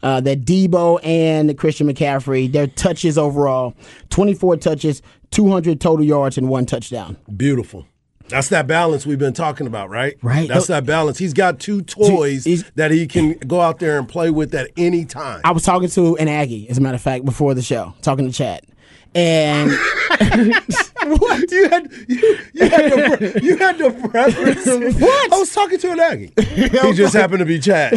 [0.02, 3.74] uh, that Debo and Christian McCaffrey, their touches overall
[4.10, 7.16] 24 touches, 200 total yards, and one touchdown.
[7.36, 7.86] Beautiful.
[8.28, 10.16] That's that balance we've been talking about, right?
[10.22, 10.48] Right.
[10.48, 11.18] That's that balance.
[11.18, 14.70] He's got two toys he's- that he can go out there and play with at
[14.76, 15.40] any time.
[15.44, 18.26] I was talking to an Aggie, as a matter of fact, before the show, talking
[18.26, 18.64] to Chad.
[19.12, 19.70] And
[21.18, 24.66] what you had you, you had the you had the preference.
[25.00, 25.32] What?
[25.32, 26.32] I was talking to an Aggie.
[26.40, 27.94] he just happened to be Chad.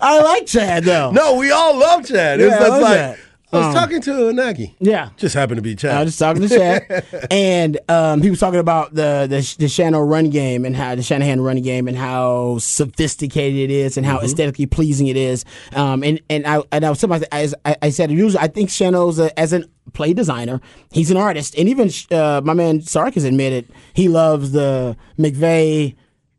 [0.00, 1.10] I like Chad, though.
[1.10, 2.40] no, we all love Chad.
[2.40, 3.18] Yeah, it's I just love like Chad.
[3.52, 5.10] I was Um, talking to an Yeah.
[5.18, 5.94] Just happened to be Chad.
[5.94, 9.68] I was just talking to Chad, and um, he was talking about the the the
[9.68, 14.06] Shanahan run game and how the Shanahan run game and how sophisticated it is and
[14.06, 15.44] how aesthetically pleasing it is.
[15.74, 18.70] Um, and and I and I was somebody as I, I said usually I think
[18.70, 20.60] Shanahan's a, as an play designer,
[20.90, 25.94] he's an artist, and even uh, my man Sark has admitted he loves the McVay.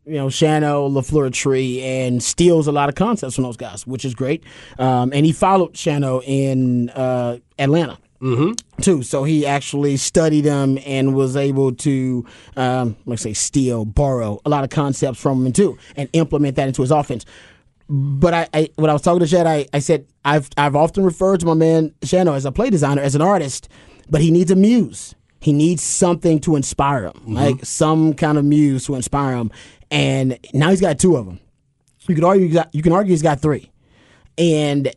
[0.06, 4.04] You know, Shano, LaFleur tree, and steals a lot of concepts from those guys, which
[4.04, 4.44] is great.
[4.78, 7.98] Um, and he followed Shano in uh, Atlanta
[8.80, 9.02] too.
[9.02, 12.24] So he actually studied them and was able to,
[12.56, 16.68] um, let's say, steal, borrow a lot of concepts from them too, and implement that
[16.68, 17.24] into his offense.
[17.88, 21.04] But I, I when I was talking to Chad, I, I said I've I've often
[21.04, 23.68] referred to my man Shano as a play designer, as an artist,
[24.08, 25.14] but he needs a muse.
[25.40, 29.50] He needs something to inspire him, like some kind of muse to inspire him.
[29.94, 31.38] And now he's got two of them.
[32.08, 33.70] You could argue got, you can argue he's got three.
[34.36, 34.92] And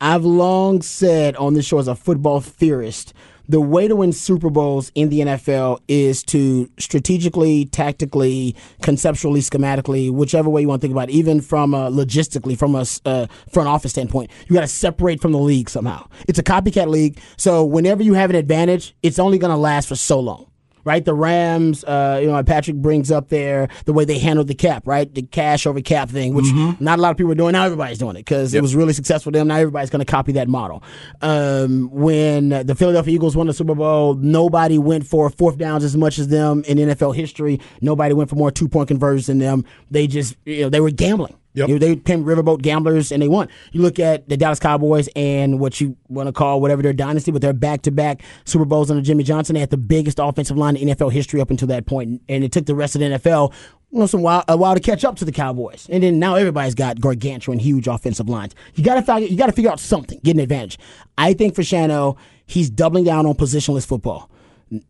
[0.00, 3.12] I've long said on this show as a football theorist,
[3.50, 10.10] the way to win Super Bowls in the NFL is to strategically, tactically, conceptually, schematically,
[10.10, 13.26] whichever way you want to think about it, even from a logistically, from a uh,
[13.52, 16.06] front office standpoint, you got to separate from the league somehow.
[16.28, 19.88] It's a copycat league, so whenever you have an advantage, it's only going to last
[19.88, 20.49] for so long
[20.84, 21.04] right?
[21.04, 24.86] The Rams, uh, you know, Patrick brings up there the way they handled the cap,
[24.86, 25.12] right?
[25.12, 26.46] The cash over cap thing, which
[26.80, 27.52] not a lot of people are doing.
[27.52, 29.48] Now everybody's doing it because it was really successful for them.
[29.48, 30.82] Now everybody's going to copy that model.
[31.22, 35.96] Um, when the Philadelphia Eagles won the Super Bowl, nobody went for fourth downs as
[35.96, 37.60] much as them in NFL history.
[37.80, 39.64] Nobody went for more two point conversions than them.
[39.90, 41.36] They just, you know, they were gambling.
[41.54, 41.68] Yep.
[41.68, 43.48] You know, they became riverboat gamblers and they won.
[43.72, 47.32] You look at the Dallas Cowboys and what you want to call whatever their dynasty,
[47.32, 49.54] but their back to back Super Bowls under Jimmy Johnson.
[49.54, 52.52] They had the biggest offensive line in NFL history up until that point, and it
[52.52, 53.52] took the rest of the NFL
[53.90, 55.88] you know, some while, a while to catch up to the Cowboys.
[55.90, 58.54] And then now everybody's got gargantuan, huge offensive lines.
[58.74, 60.78] You got to figure, you got to figure out something, get an advantage.
[61.18, 64.30] I think for Shano, he's doubling down on positionless football.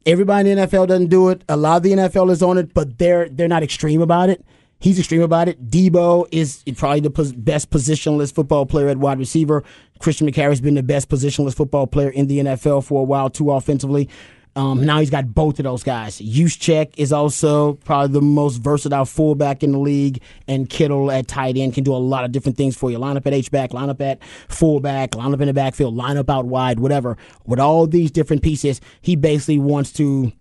[0.05, 1.43] Everybody in the NFL doesn't do it.
[1.49, 4.45] A lot of the NFL is on it, but they're they're not extreme about it.
[4.81, 5.71] He's extreme about it.
[5.71, 9.63] Debo is probably the pos- best positionless football player at wide receiver.
[9.99, 13.51] Christian McCaffrey's been the best positionless football player in the NFL for a while, too,
[13.51, 14.09] offensively.
[14.57, 16.19] Um, now he's got both of those guys.
[16.19, 21.57] Juszczyk is also probably the most versatile fullback in the league, and Kittle at tight
[21.57, 22.99] end can do a lot of different things for you.
[22.99, 26.17] Line up at H back, line up at fullback, line up in the backfield, line
[26.17, 27.17] up out wide, whatever.
[27.45, 30.33] With all these different pieces, he basically wants to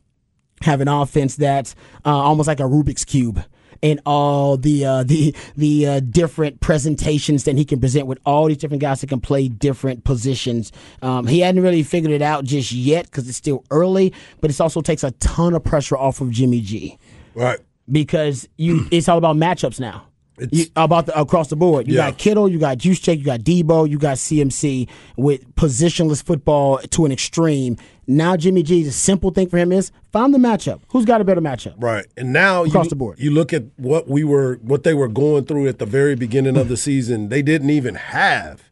[0.62, 1.75] have an offense that's
[2.06, 3.43] uh, almost like a Rubik's cube
[3.81, 8.47] and all the uh, the the uh, different presentations that he can present with all
[8.47, 10.71] these different guys that can play different positions.
[11.01, 14.59] Um, he hadn't really figured it out just yet because it's still early, but it
[14.61, 16.97] also takes a ton of pressure off of Jimmy G.
[17.33, 17.59] Right.
[17.91, 20.08] Because you, it's all about matchups now.
[20.52, 22.10] You, about the, across the board, you Yeah.
[22.12, 27.06] got Kittle, you got Juice you got Debo, you got CMC with positionless football to
[27.06, 27.78] an extreme.
[28.08, 30.82] Now Jimmy G, the simple thing for him is find the matchup.
[30.89, 31.75] Who's got a better matchup?
[31.78, 32.06] Right.
[32.17, 33.19] And now Across you, the board.
[33.19, 36.58] you look at what we were what they were going through at the very beginning
[36.58, 37.30] of the season.
[37.30, 38.63] They didn't even have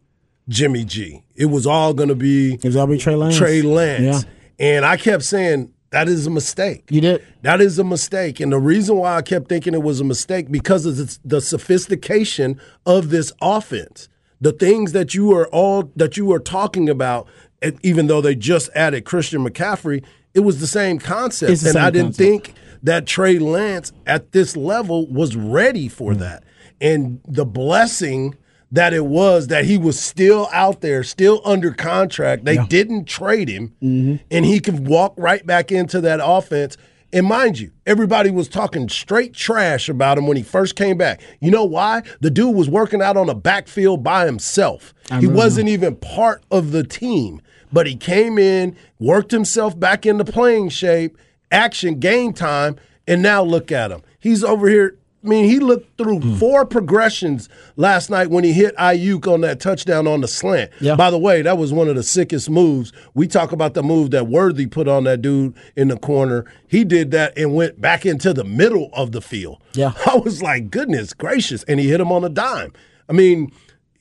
[0.50, 1.24] Jimmy G.
[1.36, 3.38] It was all going to be It was already Trey Lance.
[3.38, 4.24] Trey Lance.
[4.24, 4.30] Yeah.
[4.60, 6.86] And I kept saying that is a mistake.
[6.90, 7.24] You did.
[7.44, 8.40] That is a mistake.
[8.40, 12.60] And the reason why I kept thinking it was a mistake because of the, sophistication
[12.86, 14.10] of this offense.
[14.42, 17.28] The things that you are all that you are talking about,
[17.62, 21.48] and even though they just added Christian McCaffrey, it was the same concept.
[21.48, 22.18] The and same I didn't concept.
[22.18, 26.20] think that Trey Lance at this level was ready for Mm.
[26.20, 26.44] that.
[26.80, 28.36] And the blessing
[28.72, 32.46] that it was that he was still out there, still under contract.
[32.46, 34.16] They didn't trade him, Mm-hmm.
[34.30, 36.76] and he could walk right back into that offense.
[37.14, 41.22] And mind you, everybody was talking straight trash about him when he first came back.
[41.40, 42.04] You know why?
[42.20, 44.94] The dude was working out on a backfield by himself.
[45.22, 50.26] He wasn't even part of the team, but he came in, worked himself back into
[50.26, 51.18] playing shape,
[51.50, 52.76] action, game time,
[53.08, 54.02] and now look at him.
[54.20, 54.98] He's over here.
[55.24, 56.36] I mean, he looked through Hmm.
[56.36, 60.72] four progressions last night when he hit Aiyuk on that touchdown on the slant.
[60.80, 60.96] Yeah.
[60.96, 62.94] By the way, that was one of the sickest moves.
[63.14, 66.46] We talk about the move that Worthy put on that dude in the corner.
[66.68, 69.58] He did that and went back into the middle of the field.
[69.74, 69.94] Yeah.
[70.06, 71.64] I was like, goodness gracious.
[71.64, 72.72] And he hit him on a dime.
[73.10, 73.52] I mean,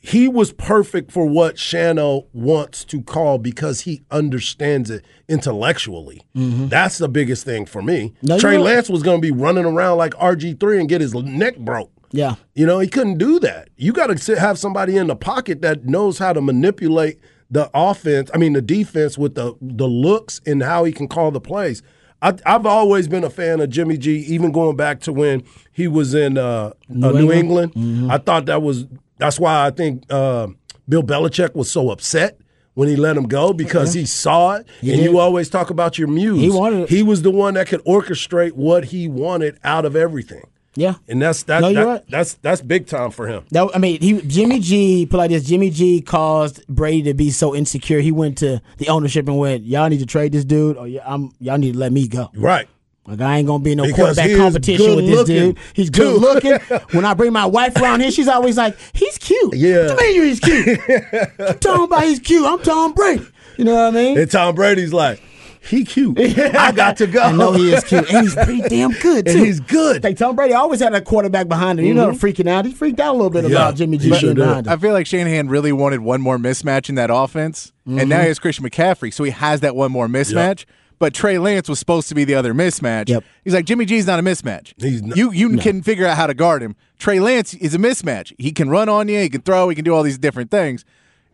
[0.07, 6.23] he was perfect for what Shano wants to call because he understands it intellectually.
[6.33, 8.14] That's the biggest thing for me.
[8.19, 8.27] Mm-hmm.
[8.27, 8.57] No, Trey.
[8.57, 11.90] Lance was going to be running around like RG3 and get his neck broke.
[12.12, 12.37] Yeah.
[12.55, 13.69] You know, he couldn't do that.
[13.77, 17.19] You got to have somebody in the pocket that knows how to manipulate
[17.51, 18.31] the offense.
[18.33, 21.83] I mean, the defense with the the looks and how he can call the plays.
[22.23, 25.42] I, I've always been a fan of Jimmy G, even going back to when
[25.73, 27.75] he was in uh, New, uh, New England.
[27.75, 28.11] Mm-hmm.
[28.11, 28.87] I thought that was
[29.19, 30.49] that's why I think uh,
[30.89, 32.39] Bill Belichick was so upset
[32.75, 34.67] when he let him go because he saw it.
[34.81, 35.01] and did.
[35.01, 36.41] you always talk about your muse.
[36.41, 36.89] He wanted it.
[36.91, 40.43] He was the one that could orchestrate what he wanted out of everything.
[40.79, 40.97] Yeah.
[41.09, 42.05] And that's that, No, that- right.
[42.11, 43.45] that's that's big time for him.
[43.51, 45.45] That, I mean, he Jimmy G put like this.
[45.45, 48.01] Jimmy G caused Brady to be so insecure.
[48.01, 51.31] He went to the ownership and went, "Y'all need to trade this dude, or y'all
[51.41, 52.29] need to let me go.
[52.35, 52.69] Right.
[53.07, 55.59] Like I ain't gonna be no Because quarterback competition with this good-looking, dude.
[55.75, 56.19] He's good too.
[56.19, 56.53] looking.
[56.92, 59.88] when I bring my wife around here, she's always like, "He's cute." Yeah.
[59.88, 60.81] what do you mean he's cute?
[61.38, 62.45] I'm talking about he's cute.
[62.45, 63.25] I'm Tom Brady.
[63.59, 64.19] You know what I mean?
[64.19, 65.23] And Tom Brady's like,
[65.62, 66.19] he cute.
[66.21, 67.21] I got to go.
[67.21, 69.33] I know he is cute, and he's pretty damn good too.
[69.33, 70.03] And he's good.
[70.05, 71.87] Like Tom Brady always had a quarterback behind him.
[71.87, 72.66] You know, freaking out.
[72.66, 73.53] He freaked out a little bit Mm-hmm.
[73.53, 74.73] Yeah, about Jimmy G sure behind him.
[74.73, 78.09] I feel like Shanahan really wanted one more mismatch in that offense, and Mm-hmm.
[78.09, 80.64] now he has Christian McCaffrey, so he has that one more mismatch.
[80.99, 83.09] But Trey Lance was supposed to be the other mismatch.
[83.11, 83.23] Yep.
[83.45, 84.73] He's like Jimmy G's not a mismatch.
[84.79, 86.75] He's not- you you can figure out how to guard him.
[86.99, 88.33] Trey Lance is a mismatch.
[88.39, 89.21] He can run on you.
[89.21, 89.69] He can throw.
[89.69, 90.85] He can do all these different things.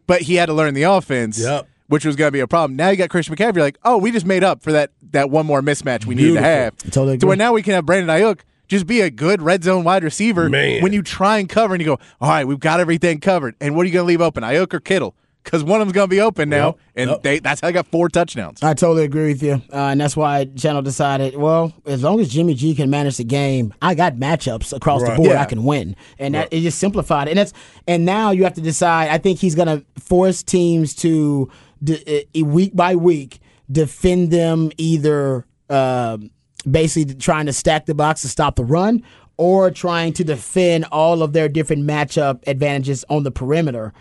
[0.07, 1.39] But he had to learn the offense.
[1.39, 1.69] Yep.
[1.89, 2.75] Which was going to be a problem.
[2.75, 3.59] Now you got Christian McCaffrey.
[3.61, 6.41] Like, oh, we just made up for that that one more mismatch we needed to
[6.41, 6.77] have.
[6.79, 9.85] totally To where now we can have Brandon Aiyuk just be a good red zone
[9.85, 10.49] wide receiver.
[10.49, 10.83] Man.
[10.83, 13.55] When you try and cover and you go, all right, we've got everything covered.
[13.61, 15.15] And what are you going to leave open, Aiyuk or Kittle?
[15.45, 16.79] Because one of them's going to be open now, Yep.
[16.97, 17.23] and Yep.
[17.23, 18.63] they that's how I got four touchdowns.
[18.63, 21.37] I totally agree with you, uh, and that's why Channel decided.
[21.37, 25.15] Well, as long as Jimmy G can manage the game, I got matchups across the
[25.17, 25.31] board.
[25.31, 25.43] Yeah.
[25.43, 27.33] I can win, and that it just simplified it.
[27.33, 27.53] And that's
[27.89, 29.09] and now you have to decide.
[29.11, 31.51] I think he's going to force teams to
[31.83, 36.31] de- uh, week by week defend them either um
[36.71, 39.03] basically trying to stack the box to stop the run,
[39.37, 43.93] or trying to defend all of their different matchup advantages on the perimeter.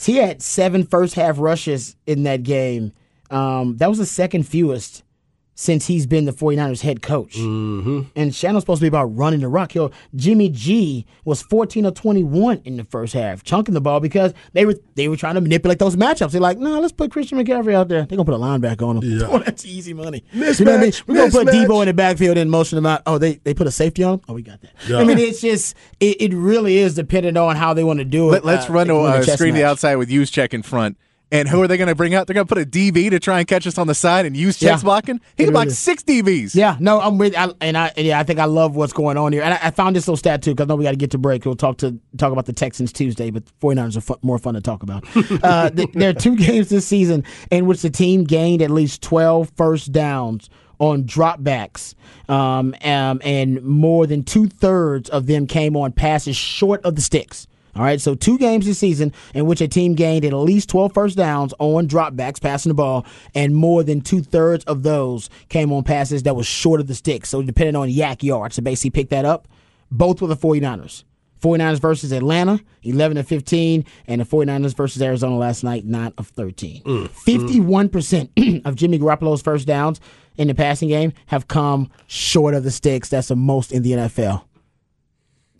[0.00, 2.92] He had seven first half rushes in that game.
[3.30, 5.02] Um, that was the second fewest
[5.60, 7.34] since he's been the 49ers head coach.
[7.36, 8.02] Mm-hmm.
[8.14, 9.72] And Shannon's supposed to be about running the rock.
[9.72, 9.92] Hill.
[10.14, 14.64] Jimmy G was 14 or 21 in the first half, chunking the ball because they
[14.64, 16.30] were they were trying to manipulate those matchups.
[16.30, 18.06] They're like, no, let's put Christian McCaffrey out there.
[18.06, 19.18] They're going to put a linebacker on him.
[19.18, 19.26] Yeah.
[19.28, 20.22] Oh, that's easy money.
[20.32, 20.92] Mismatch, you know what I mean?
[21.08, 21.66] We're going to put mismatch.
[21.66, 23.02] Debo in the backfield and motion him out.
[23.04, 24.20] Oh, they, they put a safety on him?
[24.28, 24.70] Oh, we got that.
[24.88, 24.98] Yeah.
[24.98, 28.32] I mean, it's just, it, it really is dependent on how they want to do
[28.32, 28.44] it.
[28.44, 30.54] Let, us Uh, run they to win a chess screen to the outside with Juszczyk
[30.54, 30.96] in front.
[31.30, 32.26] And who are they going to bring out?
[32.26, 34.34] They're going to put a DB to try and catch us on the side and
[34.34, 34.78] Juszczyk's Yeah.
[34.82, 35.20] blocking.
[35.36, 36.54] He can block six DBs.
[36.54, 39.18] Yeah, no, I'm with, I, and I, and yeah, I think I love what's going
[39.18, 39.42] on here.
[39.42, 41.10] And I, I found this little stat too, because I know we got to get
[41.10, 41.44] to break.
[41.44, 44.82] We'll talk to talk about the Texans Tuesday, but 49ers are more fun to talk
[44.82, 45.04] about.
[45.44, 49.02] uh, th- there are two games this season in which the team gained at least
[49.02, 51.94] 12 first downs on dropbacks,
[52.30, 57.02] um, um, and more than two thirds of them came on passes short of the
[57.02, 57.46] sticks.
[57.78, 60.92] All right, so two games this season in which a team gained at least 12
[60.92, 65.72] first downs on dropbacks, passing the ball, and more than two thirds of those came
[65.72, 67.24] on passes that was short of the stick.
[67.24, 69.46] So depending on YAC yards to basically pick that up,
[69.92, 71.04] both were the 49ers.
[71.40, 76.26] 49ers versus Atlanta, 11 of 15, and the 49ers versus Arizona last night, 9 of
[76.28, 76.82] 13.
[76.82, 77.90] Mm, mm.
[77.90, 80.00] 51% of Jimmy Garoppolo's first downs
[80.36, 83.08] in the passing game have come short of the sticks.
[83.08, 84.42] That's the most in the NFL.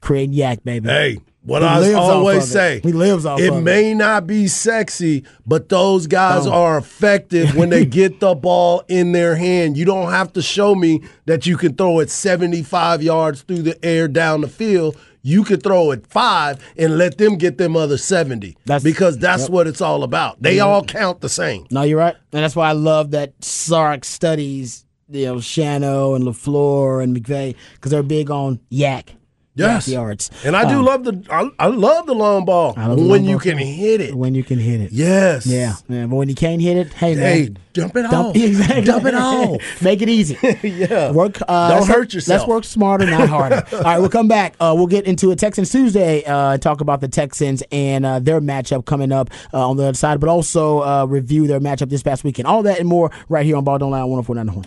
[0.09, 0.89] Creating YAC, baby.
[0.89, 5.23] Hey, what He I always say, He lives off it of may not be sexy,
[5.47, 6.53] but those guys Oh.
[6.53, 9.77] are effective when they get the ball in their hand.
[9.77, 13.85] You don't have to show me that you can throw it 75 yards through the
[13.85, 14.97] air down the field.
[15.21, 19.51] You could throw it five and let them get them other 70 That's- because that's
[19.51, 20.41] what it's all about.
[20.41, 20.69] They mm-hmm.
[20.69, 21.67] all count the same.
[21.71, 26.25] No, you're right, and that's why I love that Sark studies, you know, Shano and
[26.25, 29.18] Lafleur and McVay because they're big on YAC.
[29.59, 29.89] Yes.
[29.89, 30.31] yards.
[30.45, 33.25] And I do Um, love the I, I love the long ball I love when
[33.25, 34.15] you ball, can hit it.
[34.15, 34.93] when you can hit it.
[34.93, 35.47] Yes.
[35.47, 38.37] Yeah, but when you can't hit it, hey man, Hey, dump it dump, off.
[38.37, 38.83] exactly.
[38.85, 39.61] Dump it off.
[39.83, 40.37] Make it easy.
[40.63, 41.11] Yeah.
[41.13, 41.39] Work.
[41.49, 42.41] Uh, Don't hurt yourself.
[42.41, 43.65] Let's work smarter, not harder.
[43.73, 44.55] All right, we'll come back.
[44.61, 46.23] Uh, we'll get into a Texans Tuesday.
[46.25, 49.95] Uh, talk about the Texans and uh, their matchup coming up uh, on the other
[49.95, 52.47] side, but also uh, review their matchup this past weekend.
[52.47, 54.67] All that and more right here on Ball Don't Lie on 104.9 The Horn.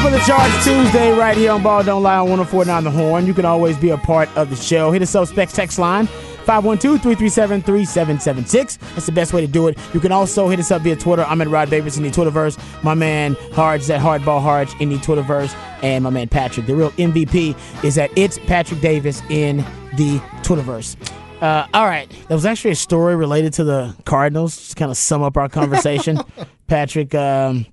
[0.00, 3.26] Top of the charts Tuesday, right here on Ball Don't Lie on 1049 The Horn.
[3.26, 4.90] You can always be a part of the show.
[4.90, 8.76] Hit us up, Specs text line 512 337 3776.
[8.94, 9.76] That's the best way to do it.
[9.92, 11.22] You can also hit us up via Twitter.
[11.24, 12.82] I'm at Rod Davis in the Twitterverse.
[12.82, 15.54] My man Hardge is at Hardball Hardge in the Twitterverse.
[15.82, 19.58] And my man Patrick, the real MVP, is at It's Patrick Davis in
[19.98, 20.96] the Twitterverse.
[21.42, 22.10] Uh, all right.
[22.26, 25.50] There was actually a story related to the Cardinals, just kind of sum up our
[25.50, 26.18] conversation.
[26.68, 27.66] Patrick, um,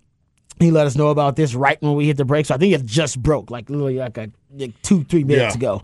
[0.59, 2.45] he let us know about this right when we hit the break.
[2.45, 5.57] So I think it just broke, like literally like a like two, three minutes Yeah.
[5.59, 5.83] ago.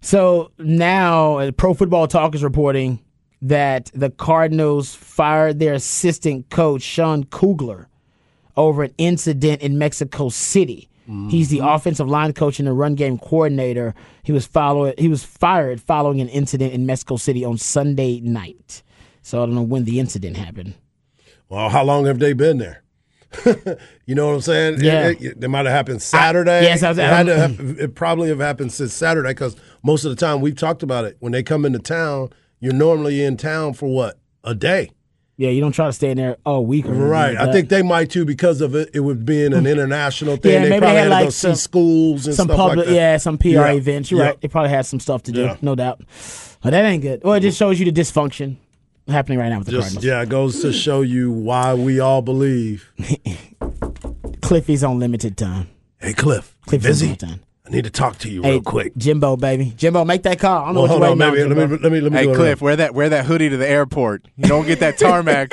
[0.00, 3.00] So now, uh, Pro Football Talk is reporting
[3.42, 7.88] that the Cardinals fired their assistant coach Sean Kugler
[8.56, 10.88] over an incident in Mexico City.
[11.28, 13.94] He's the offensive line coach and the run game coordinator.
[14.24, 18.82] He was follow He was fired following an incident in Mexico City on Sunday night.
[19.22, 20.74] So I don't know when the incident happened.
[21.48, 22.82] Well, how long have they been there?
[24.06, 24.80] you know what I'm saying?
[24.82, 25.08] Yeah.
[25.10, 26.62] It, it, it might have happened Saturday.
[26.62, 30.04] yes, I was- it, had to have, it probably have happened since Saturday because most
[30.04, 31.16] of the time we've talked about it.
[31.20, 34.90] When they come into town, you're normally in town for what a day,
[35.36, 36.86] Yeah, you don't try to stay in there all week.
[36.86, 37.34] Or right?
[37.34, 38.90] like I think they might too because of it.
[38.94, 40.52] It would be an international thing.
[40.52, 42.46] Yeah, they maybe probably they had, had to go like, see some- schools and some
[42.46, 42.94] stuff public, like that.
[42.94, 43.72] yeah, some PR Yeah.
[43.72, 44.10] events.
[44.10, 44.26] You're Yeah.
[44.28, 44.40] right.
[44.40, 45.56] They probably had some stuff to do, Yeah.
[45.62, 46.00] no doubt.
[46.62, 47.22] But that ain't good.
[47.24, 48.56] Well, it just shows you the dysfunction
[49.08, 50.04] happening right now with the Just Cardinals.
[50.04, 52.92] yeah, it goes to show you why we all believe.
[54.40, 55.68] Kliffy's on limited time.
[55.98, 57.40] Hey, Kliff, Kliffy's Kliff's on limited time.
[57.66, 58.96] I need to talk to you Hey, real quick.
[58.96, 60.62] Jimbo, baby, Jimbo, make that call.
[60.62, 62.12] I don't know Well, what hold you're on, waiting on, let me let me let
[62.12, 62.60] me Hey Kliff, right.
[62.60, 64.24] wear that wear that hoodie to the airport.
[64.36, 65.50] You don't get that tarmac.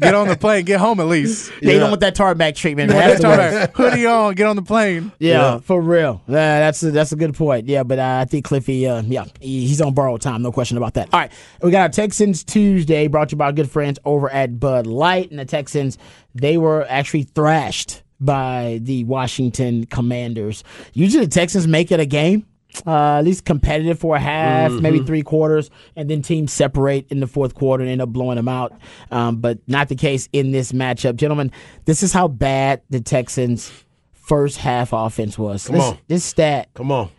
[0.00, 0.64] get on the plane.
[0.66, 1.50] Get home at least.
[1.50, 1.80] Yeah, you Yeah.
[1.80, 2.90] don't want that tarmac treatment.
[2.90, 3.74] You that That's tarmac.
[3.76, 4.34] Hoodie on.
[4.34, 5.10] Get on the plane.
[5.18, 5.58] Yeah, Yeah.
[5.60, 6.20] for real.
[6.28, 7.68] Uh, that's a, that's a good point.
[7.68, 10.42] Yeah, but uh, I think Kliffy, uh, yeah, he- he's on borrowed time.
[10.42, 11.08] No question about that.
[11.12, 14.28] All right, we got our Texans Tuesday brought to you by our good friends over
[14.30, 15.96] at Bud Light, and the Texans
[16.34, 20.64] they were actually thrashed by the Washington Commanders.
[20.92, 22.46] Usually, the Texans make it a game.
[22.86, 27.18] uh, at least competitive for a half, maybe three quarters, and then teams separate in
[27.20, 28.72] the fourth quarter and end up blowing them out.
[29.10, 31.50] Um, but not the case in this matchup, gentlemen.
[31.86, 33.72] This is how bad the Texans'
[34.12, 35.64] first half offense was.
[35.64, 35.98] this, on.
[36.08, 37.10] this stat Come on.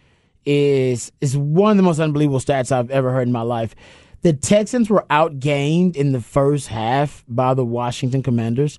[0.46, 3.74] is is one of the most unbelievable stats I've ever heard in my life.
[4.22, 8.78] The Texans were outgained in the first half by the Washington Commanders,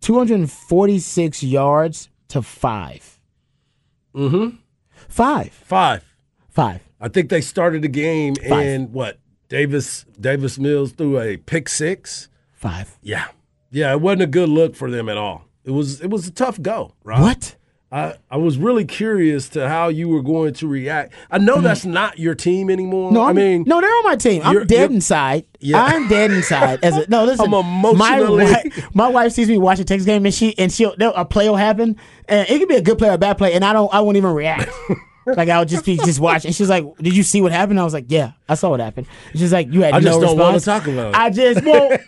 [0.00, 3.16] 246 yards to 5
[4.14, 4.56] Mm-hmm.
[5.08, 6.04] Five, Five.
[6.48, 6.80] five.
[7.00, 9.18] I think they started the game and what?
[9.48, 12.28] Davis Davis Mills threw a pick six.
[12.52, 12.98] Five.
[13.02, 13.28] Yeah.
[13.70, 15.44] Yeah, it wasn't a good look for them at all.
[15.64, 17.20] It was it was a tough go, right?
[17.20, 17.54] What?
[17.92, 21.12] I, I was really curious to how you were going to react.
[21.28, 23.08] I know that's not your team anymore.
[23.08, 23.14] Mm-hmm.
[23.14, 24.42] No, I I'm, mean, no, they're on my team.
[24.44, 25.44] I'm dead inside.
[25.58, 25.82] Yeah.
[25.82, 26.84] I'm dead inside.
[26.84, 27.46] As a, no, listen.
[27.46, 30.72] I'm emotionally- My wife, my wife sees me watch a Texas game, and she and
[30.72, 31.96] she will a play will happen,
[32.28, 34.00] and it could be a good play or a bad play, and I don't, I
[34.00, 34.70] won't even react.
[35.26, 36.52] like I would just be just watching.
[36.52, 39.06] She's like, "Did you see what happened?" I was like, "Yeah, I saw what happened."
[39.34, 41.16] She's like, "You had I no just response." talk about it.
[41.16, 41.98] I just well,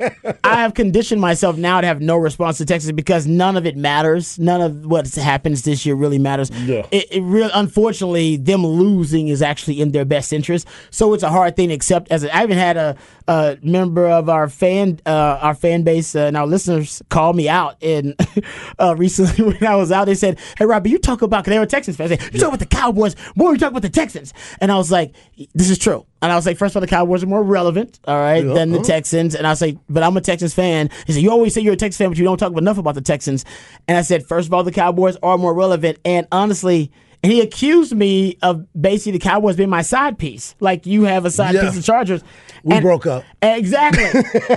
[0.44, 3.76] I have conditioned myself now to have no response to Texas because none of it
[3.76, 4.38] matters.
[4.38, 6.50] None of what happens this year really matters.
[6.50, 6.86] Yeah.
[6.90, 10.66] It, it real unfortunately them losing is actually in their best interest.
[10.90, 12.10] So it's a hard thing to accept.
[12.10, 12.96] As a, I even had a,
[13.28, 17.48] a member of our fan uh, our fan base uh, and our listeners call me
[17.48, 18.14] out in
[18.78, 20.06] uh, recently when I was out.
[20.06, 22.10] They said, "Hey, Robbie, you talk about because they were Texans fans.
[22.10, 23.52] Said, you talk about the Cowboys more.
[23.52, 25.14] You talk about the Texans." And I was like,
[25.54, 27.98] "This is true." And I was like, first of all, the Cowboys are more relevant,
[28.06, 28.86] all right, than the uh-huh.
[28.86, 29.34] Texans.
[29.34, 30.88] And I was like, but I'm a Texans fan.
[31.06, 32.94] He said, you always say you're a Texans fan, but you don't talk enough about
[32.94, 33.44] the Texans.
[33.88, 35.98] And I said, first of all, the Cowboys are more relevant.
[36.04, 36.92] And honestly,
[37.22, 40.54] he accused me of basically the Cowboys being my side piece.
[40.60, 41.62] Like you have a side Yeah.
[41.68, 42.22] piece of Chargers.
[42.64, 43.24] We And- broke up.
[43.40, 44.04] Exactly.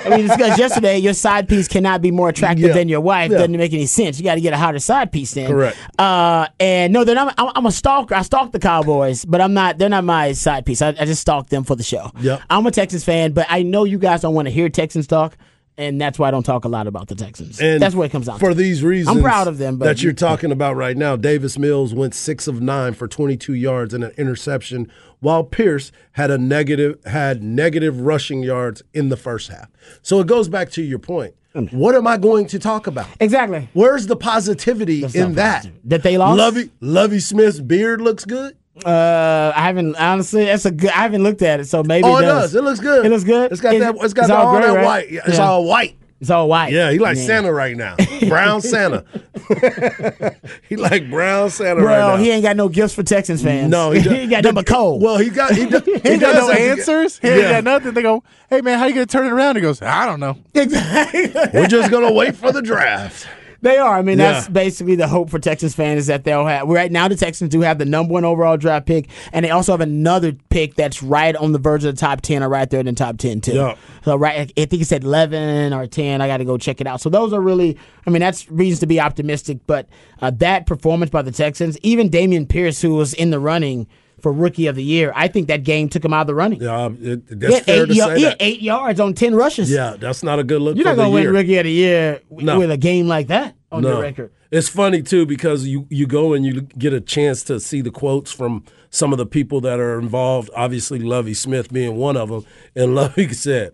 [0.06, 0.98] I mean, discussed yesterday.
[1.00, 2.74] Your side piece cannot be more attractive Yeah.
[2.74, 3.32] than your wife.
[3.32, 3.40] Yeah.
[3.40, 4.18] Doesn't make any sense.
[4.20, 5.48] You got to get a hotter side piece then.
[5.50, 5.76] Correct.
[6.00, 7.34] Uh, and no, they're not.
[7.38, 8.14] I'm, I'm a stalker.
[8.16, 9.78] I stalk the Cowboys, but I'm not.
[9.80, 10.82] They're not my side piece.
[10.82, 12.12] I, I just stalk them for the show.
[12.20, 12.42] Yep.
[12.50, 15.36] I'm a Texans fan, but I know you guys don't want to hear Texans talk,
[15.78, 17.60] and that's why I don't talk a lot about the Texans.
[17.60, 18.56] And that's what it comes out for to.
[18.56, 19.18] these reasons.
[19.18, 21.16] I'm proud of them, but that you're talking about right now.
[21.16, 26.32] Davis Mills went six of nine for 22 yards and an interception, while Pierce had
[26.32, 29.70] a negative had negative rushing yards in the first half.
[30.02, 31.36] So it goes back to your point.
[31.54, 31.72] Mm.
[31.74, 33.08] What am I going to talk about?
[33.20, 33.70] exactly.
[33.74, 35.56] Where's the positivity not in that?
[35.64, 35.80] positive.
[35.86, 36.38] That they lost?
[36.38, 38.58] Lovie Lovie Smith's beard looks good.
[38.84, 40.46] Uh, I haven't honestly.
[40.46, 40.90] That's a good.
[40.90, 42.56] I haven't looked at it, so maybe Oh, it it does.
[42.56, 43.06] It looks good.
[43.06, 43.52] It looks good.
[43.52, 43.96] It's got that.
[44.04, 44.86] It's got it's all all gray, that right?
[44.86, 45.12] white.
[45.12, 45.48] Yeah, It's Yeah.
[45.48, 45.96] all white.
[46.22, 46.72] It's all white.
[46.74, 47.24] Yeah, he like Yeah.
[47.26, 47.96] Santa right now.
[48.28, 49.06] Brown Santa.
[50.70, 52.24] he like brown Santa right Well, now.
[52.24, 53.70] he ain't got no gifts for Texans fans.
[53.70, 55.02] No, he, he, got nothing but cold.
[55.02, 57.20] Well, he got he, do, he, He got does no answers.
[57.20, 57.94] He ain't got nothing.
[57.94, 60.38] They go, "Hey man, how you gonna turn it around?" He goes, "I don't know."
[60.54, 61.32] exactly.
[61.54, 63.28] We're just gonna wait for the draft.
[63.66, 63.98] They are.
[63.98, 66.68] I mean, that's basically the hope for Texans fans is that they'll have.
[66.68, 69.72] Right now, the Texans do have the number one overall draft pick, and they also
[69.72, 72.80] have another pick that's right on the verge of the top ten, or right there
[72.80, 73.54] in the top ten too.
[73.54, 73.76] Yeah.
[74.04, 76.22] So right, I think it said eleven or ten.
[76.22, 77.02] I got to go check it out.
[77.02, 77.76] So those are really.
[78.06, 79.58] I mean, that's reasons to be optimistic.
[79.66, 79.90] But
[80.22, 83.88] uh, that performance by the Texans, even Dameon Pierce, who was in the running.
[84.26, 86.60] For rookie of the year, I think that game took him out of the running.
[86.60, 88.38] Yeah, um, it, He that's fair eight, to ya- say that.
[88.40, 89.70] eight yards on ten rushes.
[89.70, 90.76] Yeah, that's not a good look.
[90.78, 91.32] You're not going to the win year.
[91.32, 92.58] Rookie of the Year w- No.
[92.58, 94.32] with a game like that on your record.
[94.50, 97.92] It's funny too because you you go and you get a chance to see the
[97.92, 100.50] quotes from some of the people that are involved.
[100.56, 102.44] Obviously, Lovie Smith being one of them,
[102.76, 103.74] and Lovie said,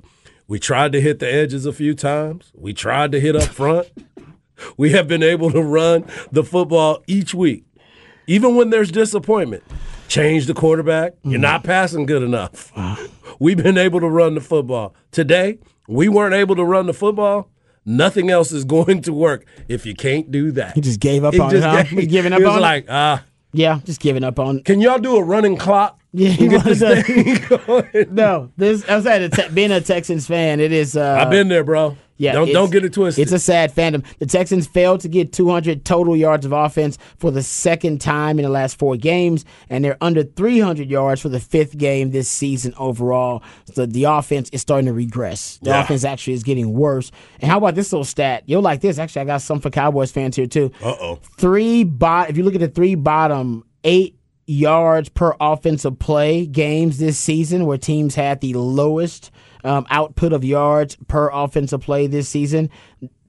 [0.49, 2.51] "We tried to hit the edges a few times.
[2.53, 3.87] We tried to hit up front.
[4.75, 7.63] we have been able to run the football each week,
[8.27, 9.63] even when there's disappointment.
[10.11, 11.13] Change the quarterback.
[11.23, 11.43] You're Mm.
[11.43, 12.73] not passing good enough.
[13.39, 15.59] We've been able to run the football today.
[15.87, 17.47] We weren't able to run the football."
[17.85, 20.75] Nothing else is going to work if you can't do that.
[20.75, 21.63] He just gave up He on it.
[21.63, 21.77] Huh?
[21.83, 22.61] gave- He's giving up he was on it.
[22.61, 24.57] like, ah, Yeah, just giving up on.
[24.57, 24.65] It.
[24.65, 25.97] Can y'all do a running clock?
[26.13, 28.05] Yeah, he was this a-.
[28.11, 28.83] No, this.
[28.89, 30.59] I was at a te- being a Texans fan.
[30.59, 30.97] It is.
[30.97, 31.95] Uh, I've been there, bro.
[32.21, 33.21] Yeah, don't don't get it twisted.
[33.23, 34.05] It's a sad fandom.
[34.19, 38.43] The Texans failed to get 200 total yards of offense for the second time in
[38.43, 42.73] the last four games, and they're under 300 yards for the fifth game this season
[42.77, 43.41] overall.
[43.73, 45.57] So the offense is starting to regress.
[45.63, 45.81] The Yeah.
[45.83, 47.11] offense actually is getting worse.
[47.39, 48.43] And how about this little stat?
[48.45, 48.99] You'll like this.
[48.99, 50.71] Actually, I got some for Cowboys fans here too.
[50.83, 51.19] uh oh.
[51.37, 54.15] three bot if you look at the three bottom eight
[54.47, 59.31] yards per offensive play games this season where teams had the lowest
[59.63, 62.69] um, output of yards per offensive play this season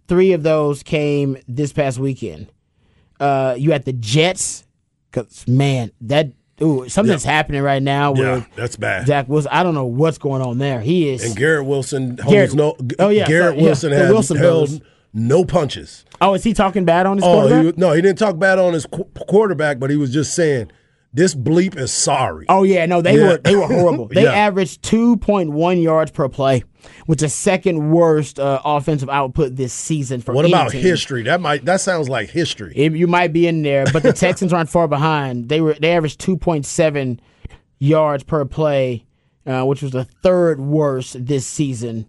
[0.09, 2.51] three of those came this past weekend
[3.21, 4.65] uh, you had the jets
[5.11, 9.07] because man that ooh something's happening right now Yeah, that's bad.
[9.07, 12.33] zach wilson i don't know what's going on there he is and Garrett Wilson holds
[12.33, 12.77] Garrett- no.
[12.99, 14.81] oh, yeah, Garrett sorry, Wilson the has Wilson held brothers.
[15.13, 16.05] no punches.
[16.21, 18.59] oh is he talking bad on his Oh, quarterback he, no, he didn't talk bad
[18.59, 20.71] on his qu- quarterback, but he was just saying
[21.15, 22.47] This bleep is sorry.
[22.49, 23.29] Oh yeah, no, they Yeah.
[23.29, 24.07] were they were horrible.
[24.13, 24.33] They Yeah.
[24.33, 26.65] averaged two point one yards per play,
[27.07, 30.33] which is second worst uh, offensive output this season for.
[30.33, 30.81] what about team.
[30.83, 31.23] history?
[31.25, 32.73] That might that sounds like history.
[32.75, 35.51] It, you might be in there, but the Texans aren't far behind.
[35.51, 37.21] They were they averaged two point seven
[37.79, 39.05] yards per play,
[39.47, 42.07] uh, which was the third worst this season.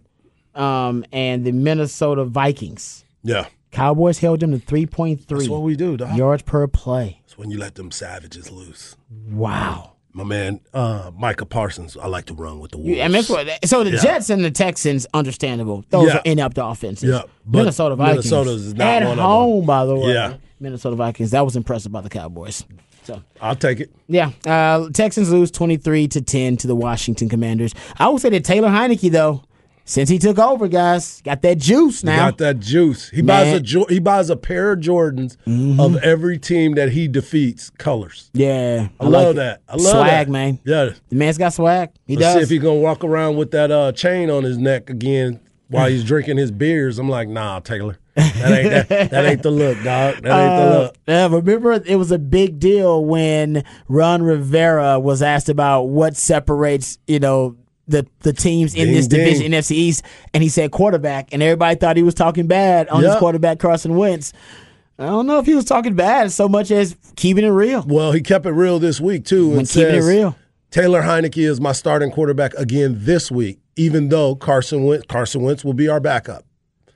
[0.54, 3.46] Um, and the Minnesota Vikings yeah.
[3.72, 6.16] Cowboys held them to three point three That's what we do, dog.
[6.16, 7.20] yards per play.
[7.36, 8.96] When you let them savages loose.
[9.30, 9.92] Wow.
[10.12, 12.90] My man, uh, Micah Parsons, I like to run with the Wolves.
[12.96, 13.96] You- I mean, that's what, so the Yeah.
[14.02, 15.84] Jets and the Texans, understandable.
[15.90, 16.18] Those Yeah.
[16.18, 17.10] are inept offenses.
[17.10, 18.30] Yeah, but Minnesota Vikings.
[18.30, 19.26] Minnesota's is not At one of them.
[19.26, 20.12] home, by the way.
[20.12, 20.34] Yeah.
[20.60, 21.32] Minnesota Vikings.
[21.32, 22.64] That was impressive by the Cowboys.
[23.02, 23.90] So I'll take it.
[24.08, 27.74] yeah, uh, Texans lose twenty three to ten to the Washington Commanders.
[27.98, 29.42] I would say that Taylor Heinicke though,
[29.84, 32.30] since he took over, guys, got that juice He now.
[32.30, 33.10] got that juice.
[33.10, 35.36] He buys a he buys a pair of Jordans
[35.78, 38.30] of every team that he defeats colors.
[38.32, 39.62] yeah, I, love like that.
[39.68, 40.28] I love swag, that.
[40.30, 40.58] man.
[40.64, 40.90] Yeah.
[41.08, 41.90] The man's got swag.
[42.06, 42.34] He Let's does.
[42.36, 45.88] see if he's gonna walk around with that uh, chain on his neck again while
[45.88, 46.98] he's drinking his beers.
[46.98, 47.98] I'm like, nah, Taylor.
[48.16, 49.84] That ain't that, that ain't the look, dog.
[49.84, 50.96] That ain't the Uh, look.
[51.08, 56.98] yeah, remember it was a big deal when Ron Rivera was asked about what separates,
[57.08, 57.56] you know,
[57.88, 59.20] the the teams in Ding, this ding.
[59.20, 63.02] division, NFC East, and he said quarterback, and everybody thought he was talking bad on
[63.02, 64.32] his quarterback Carson Wentz.
[64.98, 67.84] I don't know if he was talking bad so much as keeping it real.
[67.86, 69.50] Well, he kept it real this week too.
[69.50, 70.36] When keeping it real.
[70.70, 75.64] Taylor Heinicke is my starting quarterback again this week, even though Carson Wentz Carson Wentz
[75.64, 76.44] will be our backup.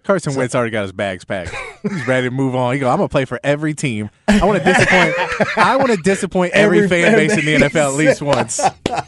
[0.09, 1.55] Carson Wentz already got his bags packed.
[1.83, 2.73] He's ready to move on.
[2.73, 4.09] He go, I'm gonna play for every team.
[4.27, 5.59] I want to disappoint.
[5.59, 8.59] I want to disappoint every, Every fan fan base in the NFL at least once.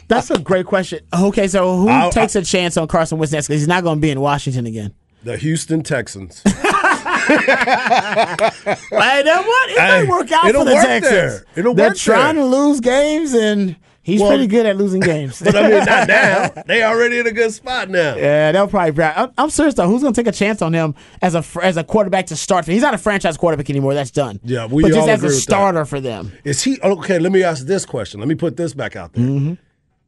[0.07, 0.99] That's a great question.
[1.11, 3.47] Okay, so who I'll- takes a chance on Carson Wentz next?
[3.47, 4.93] Because he's not going to be in Washington again.
[5.23, 6.43] The Houston Texans.
[7.31, 7.35] Hey,
[9.23, 9.69] that what?
[9.69, 11.11] It Hey, might work out it'll for the work Texans.
[11.13, 11.45] there.
[11.55, 12.43] It'll They're work trying there.
[12.43, 15.41] to lose games, and he's Well- pretty good at losing games.
[15.43, 16.63] but I mean, not now.
[16.67, 18.15] They already in a good spot now.
[18.15, 19.03] Yeah, they'll probably.
[19.03, 19.87] I'm, I'm serious though.
[19.87, 22.65] Who's going to take a chance on him as a as a quarterback to start?
[22.65, 22.71] For?
[22.71, 23.93] He's not a franchise quarterback anymore.
[23.93, 24.39] That's done.
[24.43, 25.41] Yeah, we but just all as a agree with that.
[25.41, 26.31] starter for them.
[26.43, 27.19] Is he okay?
[27.19, 28.19] Let me ask this question.
[28.19, 29.25] Let me put this back out there.
[29.25, 29.53] Mm-hmm.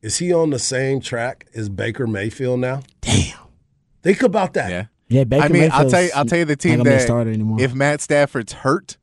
[0.01, 2.81] Is he on the same track as Baker Mayfield now?
[3.01, 3.37] Damn.
[4.01, 4.69] Think about that.
[4.69, 4.85] Yeah.
[5.09, 7.27] Yeah, Baker I mean, I'll tell you, I'll tell you the team gonna be that
[7.27, 7.61] anymore.
[7.61, 8.97] if Matt Stafford's hurt,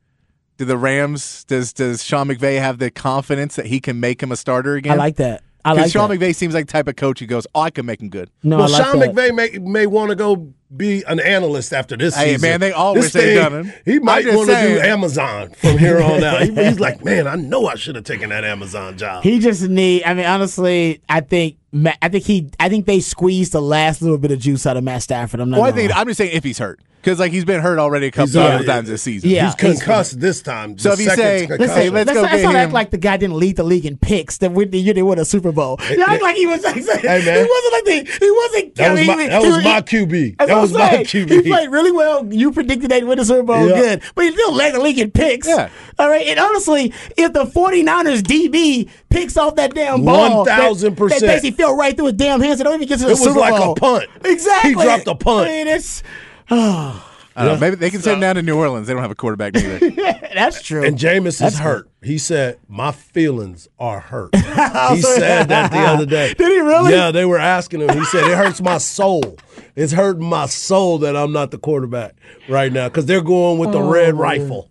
[0.61, 4.31] do the Rams does does Sean McVay have the confidence that he can make him
[4.31, 4.93] a starter again?
[4.93, 5.41] I like that.
[5.65, 6.19] I Because like Sean that.
[6.19, 8.29] McVay seems like the type of coach who goes, "Oh, I can make him good."
[8.43, 9.11] No, well, I like Sean that.
[9.13, 12.49] McVay may may want to go be an analyst after this Hey, season.
[12.49, 13.81] man, they all This wish they'd thing, done it.
[13.85, 14.79] He might want to do.
[14.79, 16.41] Amazon from here on out.
[16.43, 19.23] He- he's like, man, I know I should have taken that Amazon job.
[19.23, 20.03] He just need.
[20.03, 21.57] I mean, honestly, I think.
[22.01, 22.49] I think he.
[22.59, 25.39] I think they squeezed the last little bit of juice out of Matt Stafford.
[25.39, 25.61] I'm not.
[25.61, 28.07] Well, I think I'm just saying if he's hurt, because like he's been hurt already
[28.07, 29.29] a couple He's already- times this season.
[29.29, 29.45] Yeah.
[29.45, 30.77] he's concussed this time.
[30.77, 31.75] So The if you second say- concussion.
[31.75, 33.85] Hey, let's let's, go let's get not act like the guy didn't lead the league
[33.85, 34.39] in picks.
[34.39, 35.79] That we, the year they won a Super Bowl.
[35.89, 36.61] Yeah, act like he was.
[36.61, 36.83] Like, man.
[36.83, 38.17] He wasn't like the.
[38.19, 38.75] He wasn't.
[38.75, 40.37] That was my- he- that was my QB.
[40.39, 41.03] That what was I'm my.
[41.03, 41.29] QB.
[41.29, 42.31] He played really well.
[42.33, 43.67] You predicted they'd win the Super Bowl.
[43.67, 43.75] Yeah.
[43.75, 45.47] Good, but he still led the league in picks.
[45.47, 45.69] Yeah.
[45.99, 46.27] All right.
[46.27, 51.09] And honestly, if the 49ers DB picks off that damn ball, 1000%.
[51.09, 52.59] that basically fell right through his damn hands.
[52.59, 54.09] It don't even get to the It was like a punt.
[54.23, 54.69] Exactly.
[54.71, 55.47] He dropped a punt.
[55.47, 56.03] I mean, it's
[57.33, 57.59] I don't know.
[57.59, 58.87] Maybe they can send him down to New Orleans.
[58.87, 59.89] They don't have a quarterback neither.
[60.33, 60.83] that's true.
[60.83, 61.63] And Jameis That's is good.
[61.63, 61.89] hurt.
[62.03, 64.41] He said, "My feelings are hurt." he
[65.01, 66.33] said that the other day.
[66.33, 66.91] Did he really?
[66.91, 67.97] Yeah, they were asking him.
[67.97, 69.37] He said, "It hurts my soul.
[69.75, 72.15] It's hurting my soul that I'm not the quarterback
[72.49, 74.69] right now because they're going with the Oh, red rifle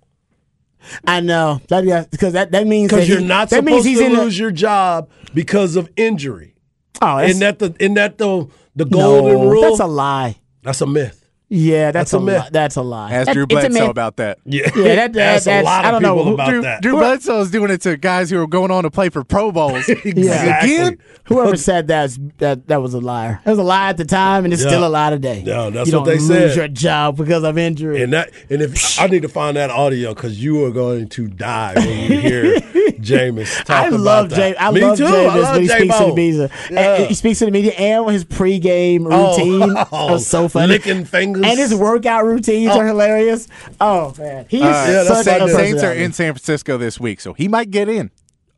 [1.07, 3.85] I know that yeah, because that, that means because you're he- not that supposed means
[3.85, 6.55] he's to the- lose your job because of injury.
[7.03, 8.47] Oh, that's, Isn't that the isn't that the
[8.77, 9.63] the golden no, rule?
[9.63, 10.37] That's a lie.
[10.63, 11.20] That's a myth.
[11.53, 12.43] Yeah, that's, That's a a, myth.
[12.45, 13.11] li- that's a lie.
[13.13, 13.91] Ask That- Drew it's a Bledsoe myth.
[13.91, 14.39] about that.
[14.45, 16.63] Yeah, Yeah, that- that- Ask a that's- lot I don't know people who- about Drew,
[16.63, 16.81] that.
[16.83, 19.89] Drew Bledsoe's doing it to guys who are going on to play for Pro Bowls.
[19.89, 20.77] exactly.
[20.77, 20.99] Again?
[21.25, 23.41] Whoever said that, that that was a liar.
[23.45, 24.69] It was a lie at the time, and it's Yeah.
[24.69, 25.43] still a lie today.
[25.45, 26.57] Yeah, that's you what don't they lose said.
[26.57, 28.01] your job because of injury.
[28.03, 31.27] And that, and if I need to find that audio because you are going to
[31.29, 32.45] die when you hear
[33.01, 34.57] Jameis talk I about love that.
[34.57, 34.61] Jameis.
[34.61, 35.05] I Me love too.
[35.05, 36.51] Jameis I love when he speaks to the media.
[36.71, 36.95] Yeah.
[36.95, 40.67] And he speaks to the media and his pregame Oh, routine oh, was so funny.
[40.69, 41.40] licking fingers.
[41.45, 43.49] And his workout routines are hilarious.
[43.81, 45.57] Oh man, he's Uh, Yeah, such so a good.
[45.57, 48.11] Saints are in San Francisco this week, so he might get in.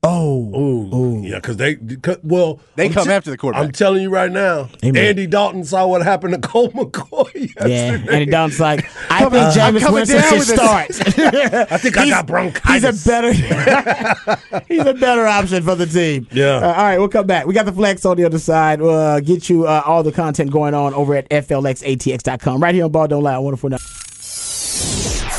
[0.04, 3.66] Oh, Ooh, yeah, because they, 'cause- well, They I'm come te- after the quarterback.
[3.66, 4.96] I'm telling you right now, Amen.
[5.04, 7.66] Andy Dalton saw what happened to Colt McCoy yeah.
[7.68, 8.22] yesterday.
[8.22, 10.90] And Don's like, I Coming- think I'm Jameis coming Winston should start.
[11.70, 12.28] I think I got
[12.66, 13.32] He's a better,
[14.66, 16.26] he's a better option for the team.
[16.32, 16.56] Yeah.
[16.56, 17.46] Uh, all right, we'll come back.
[17.46, 18.80] We got the flex on the other side.
[18.80, 22.60] We'll uh, get you uh, all the content going on over at flxatx.com.
[22.60, 23.38] Right here on Ball Don't Lie.
[23.38, 23.70] Wonderful.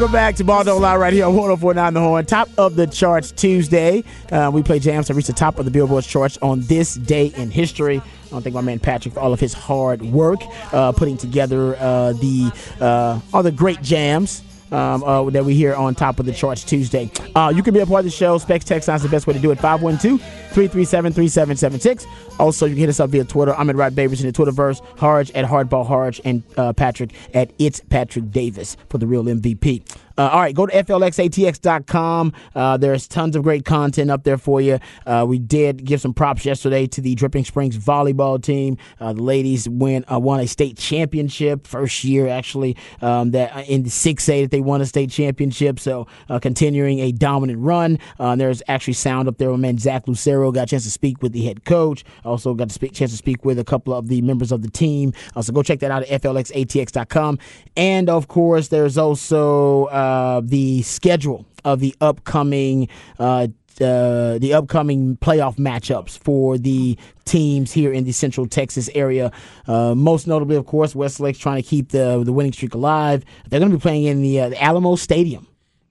[0.00, 2.24] Welcome back to Ball Don't Lie right here on 1049 The Horn.
[2.24, 4.02] Top of the charts Tuesday.
[4.32, 7.26] Uh, we play jams to reach the top of the Billboard charts on this day
[7.36, 7.98] in history.
[7.98, 10.40] I want to thank my man Patrick for all of his hard work
[10.72, 14.42] uh, putting together uh, the uh, all the great jams.
[14.72, 17.10] Um, uh, that we hear on top of the charts Tuesday.
[17.34, 18.38] Uh, you can be a part of the show.
[18.38, 19.58] Specs Text is the best way to do it.
[19.58, 22.06] 512 337 3776.
[22.38, 23.54] Also, you can hit us up via Twitter.
[23.54, 24.80] I'm at Rod Babers in the Twitterverse.
[24.96, 29.82] Hardge at Hardball Hardge and uh, Patrick at It's Patrick Davis for the real MVP.
[30.18, 32.32] Uh, all right, go to flxatx.com.
[32.54, 34.78] Uh, there's tons of great content up there for you.
[35.06, 38.76] Uh, we did give some props yesterday to the Dripping Springs volleyball team.
[39.00, 43.60] Uh, the ladies win uh, won a state championship, first year actually um, that uh,
[43.60, 45.78] in the 6A that they won a state championship.
[45.78, 46.06] So
[46.40, 47.98] continuing a dominant run.
[48.18, 49.50] There's actually sound up there.
[49.50, 52.04] My man Zach Lucero got a chance to speak with the head coach.
[52.24, 55.12] Also got a chance to speak with a couple of the members of the team.
[55.40, 57.38] So go check that out at flxatx.com.
[57.76, 62.88] And of course, there's also uh, the schedule of the upcoming.
[63.18, 63.48] Uh,
[63.80, 69.32] uh, the upcoming playoff matchups for the teams here in the Central Texas area.
[69.66, 73.24] Uh, most notably, of course, Westlake's trying to keep the the winning streak alive.
[73.48, 75.46] They're going to be playing in the, uh, the Alamo Stadium,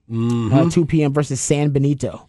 [0.08, 1.12] uh, 2 p.m.
[1.12, 2.28] versus San Benito.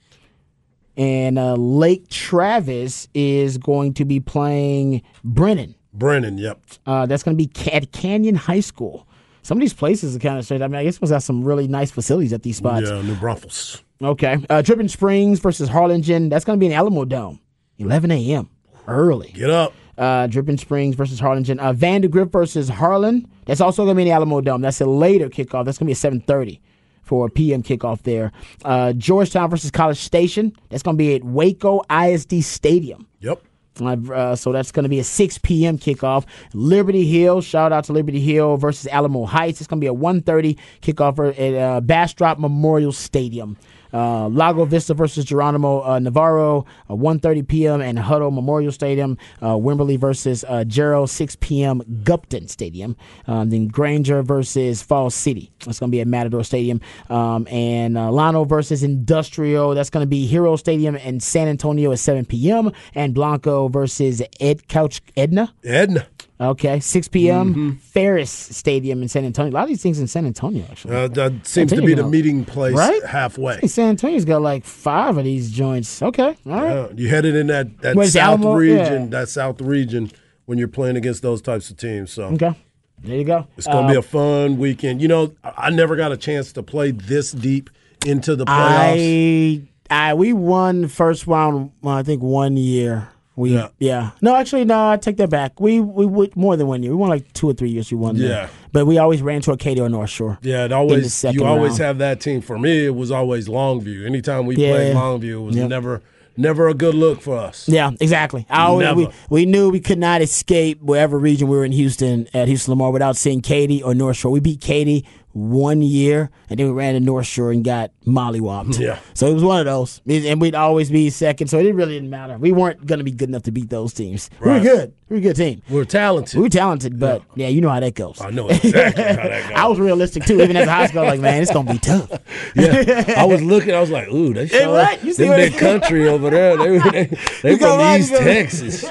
[0.97, 5.75] And uh, Lake Travis is going to be playing Brennan.
[5.93, 6.59] Brennan, yep.
[6.87, 9.07] Uh, that's going to be at Canyon High School.
[9.43, 10.61] Some of these places are kind of straight.
[10.61, 12.89] I mean, I guess must have some really nice facilities at these spots.
[12.89, 13.83] Yeah, New Braunfels.
[14.01, 14.37] Okay.
[14.49, 16.29] Uh, Dripping Springs versus Harlingen.
[16.29, 17.39] That's going to be in Alamo Dome,
[17.77, 18.49] 11 a.m.
[18.87, 19.31] Early.
[19.33, 19.73] Get up.
[19.97, 21.59] Uh, Dripping Springs versus Harlingen.
[21.59, 23.27] Uh, Vandergrift versus Harlan.
[23.45, 24.61] That's also going to be in the Alamo Dome.
[24.61, 25.65] That's a later kickoff.
[25.65, 26.59] That's going to be at 7:30
[27.03, 28.31] for a PM kickoff there.
[28.63, 30.53] Uh, Georgetown versus College Station.
[30.69, 33.07] That's going to be at Waco ISD Stadium.
[33.19, 33.41] Yep.
[33.79, 35.77] Uh, so that's going to be a 6 p.m.
[35.77, 36.25] kickoff.
[36.53, 39.61] Liberty Hill, shout out to Liberty Hill versus Alamo Heights.
[39.61, 43.57] It's going to be a 1:30 kickoff at uh, Bastrop Memorial Stadium.
[43.93, 47.81] Uh, Lago Vista versus Geronimo uh, Navarro, uh, 1.30 p.m.
[47.81, 49.17] and Huddle Memorial Stadium.
[49.41, 51.81] Uh, Wimberley versus uh, Jarrell, 6 p.m.
[52.03, 52.95] Gupton Stadium.
[53.27, 55.51] Um, then Granger versus Falls City.
[55.65, 56.81] That's going to be at Matador Stadium.
[57.09, 59.73] Um, and uh, Llano versus Industrial.
[59.73, 62.71] That's going to be Hero Stadium in San Antonio at 7 p.m.
[62.95, 65.53] And Blanco versus Ed Couch Edna.
[65.63, 66.07] Edna.
[66.41, 67.51] Okay, 6 p.m.
[67.51, 67.71] Mm-hmm.
[67.77, 69.51] Farris Stadium in San Antonio.
[69.51, 70.95] A lot of these things in San Antonio, actually.
[70.95, 73.03] Uh, that seems to be the meeting place right?
[73.05, 73.61] halfway.
[73.67, 76.01] San Antonio's got like five of these joints.
[76.01, 76.73] Okay, all right.
[76.73, 78.53] Yeah, you headed in that, that south Alamo?
[78.55, 79.19] region, Yeah.
[79.19, 80.11] that south region
[80.45, 82.11] when you're playing against those types of teams.
[82.11, 82.55] So Okay,
[83.03, 83.45] there you go.
[83.55, 84.99] it's going to be a fun weekend.
[84.99, 87.69] You know, I I never got a chance to play this deep
[88.03, 89.67] into the playoffs.
[89.91, 91.69] I, I, we won first round.
[91.85, 93.09] I think one year.
[93.41, 93.67] We, Yeah.
[93.79, 94.11] yeah.
[94.21, 94.89] No, actually, no.
[94.91, 95.59] I take that back.
[95.59, 96.91] We we would more than one year.
[96.91, 97.91] We won like two or three years.
[97.91, 98.15] We won.
[98.17, 98.29] there.
[98.29, 98.47] Yeah.
[98.71, 100.37] but we always ran to Acadia or North Shore.
[100.41, 101.81] Yeah, it always you always round.
[101.81, 102.39] have that team.
[102.41, 104.05] For me, it was always Longview.
[104.05, 104.71] Anytime we Yeah.
[104.73, 105.69] played Longview, it was Yep.
[105.69, 106.01] never
[106.37, 107.67] never a good look for us.
[107.67, 108.45] Yeah, exactly.
[108.49, 112.25] I always, we, we knew we could not escape wherever region we were in Houston
[112.33, 114.31] at Houston Lamar without seeing Katy or North Shore.
[114.31, 118.79] We beat Katy one year, and then we ran to North Shore and got mollywopped.
[118.79, 118.99] Yeah.
[119.13, 121.47] So it was one of those, and we'd always be second.
[121.47, 122.37] So it really didn't matter.
[122.39, 124.29] We weren't going to be good enough to beat those teams.
[124.39, 124.57] We Right.
[124.57, 124.93] were good.
[125.09, 125.61] We were a good team.
[125.69, 126.35] We're talented.
[126.37, 128.19] We were talented, but yeah, you know how that goes.
[128.21, 129.51] I know exactly how that goes.
[129.57, 131.03] I was realistic too, even as a high school.
[131.03, 132.09] Like, man, it's gonna be tough.
[132.55, 133.75] yeah, I was looking.
[133.75, 136.55] I was like, "Ooh, they show right, you see big country over there.
[136.57, 137.05] They they,
[137.43, 138.85] they from right, East Texas."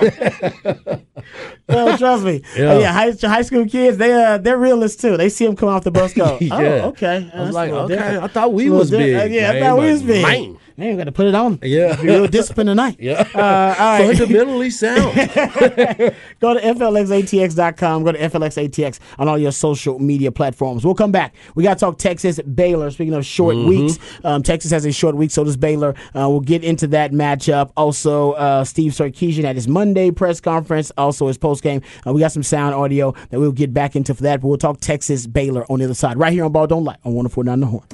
[1.72, 2.42] Oh, trust me.
[2.56, 2.62] Yeah.
[2.74, 5.16] Yeah, yeah high, high school kids, they uh, they're realists too.
[5.16, 6.86] They see them come off the bus, go, oh, Yeah.
[6.86, 7.16] okay.
[7.16, 8.22] I was That's like, a little okay, different.
[8.24, 9.16] I thought we Little was big.
[9.16, 10.22] Uh, yeah, man, I thought we but was big.
[10.22, 11.58] Man, Man, we got to put it on.
[11.62, 11.94] Yeah.
[12.00, 12.96] be real disciplined tonight.
[13.00, 13.38] yeah, Uh,
[13.78, 14.16] all right.
[14.16, 15.14] fundamentally sound.
[16.40, 18.02] Go to FLXATX.com.
[18.04, 20.82] Go to FLXATX on all your social media platforms.
[20.84, 21.34] We'll come back.
[21.54, 22.90] We got to talk Texas Baylor.
[22.90, 23.68] Speaking of short Mm-hmm.
[23.68, 25.94] weeks, um, Texas has a short week, so does Baylor.
[26.14, 27.72] Uh, we'll get into that matchup.
[27.76, 31.82] Also, uh, Steve Sarkisian at his Monday press conference, also his post game.
[32.06, 34.56] Uh, we got some sound audio that we'll get back into for that, but we'll
[34.56, 36.16] talk Texas Baylor on the other side.
[36.16, 37.84] Right here on Ball Don't Lie on 1049 The Horn.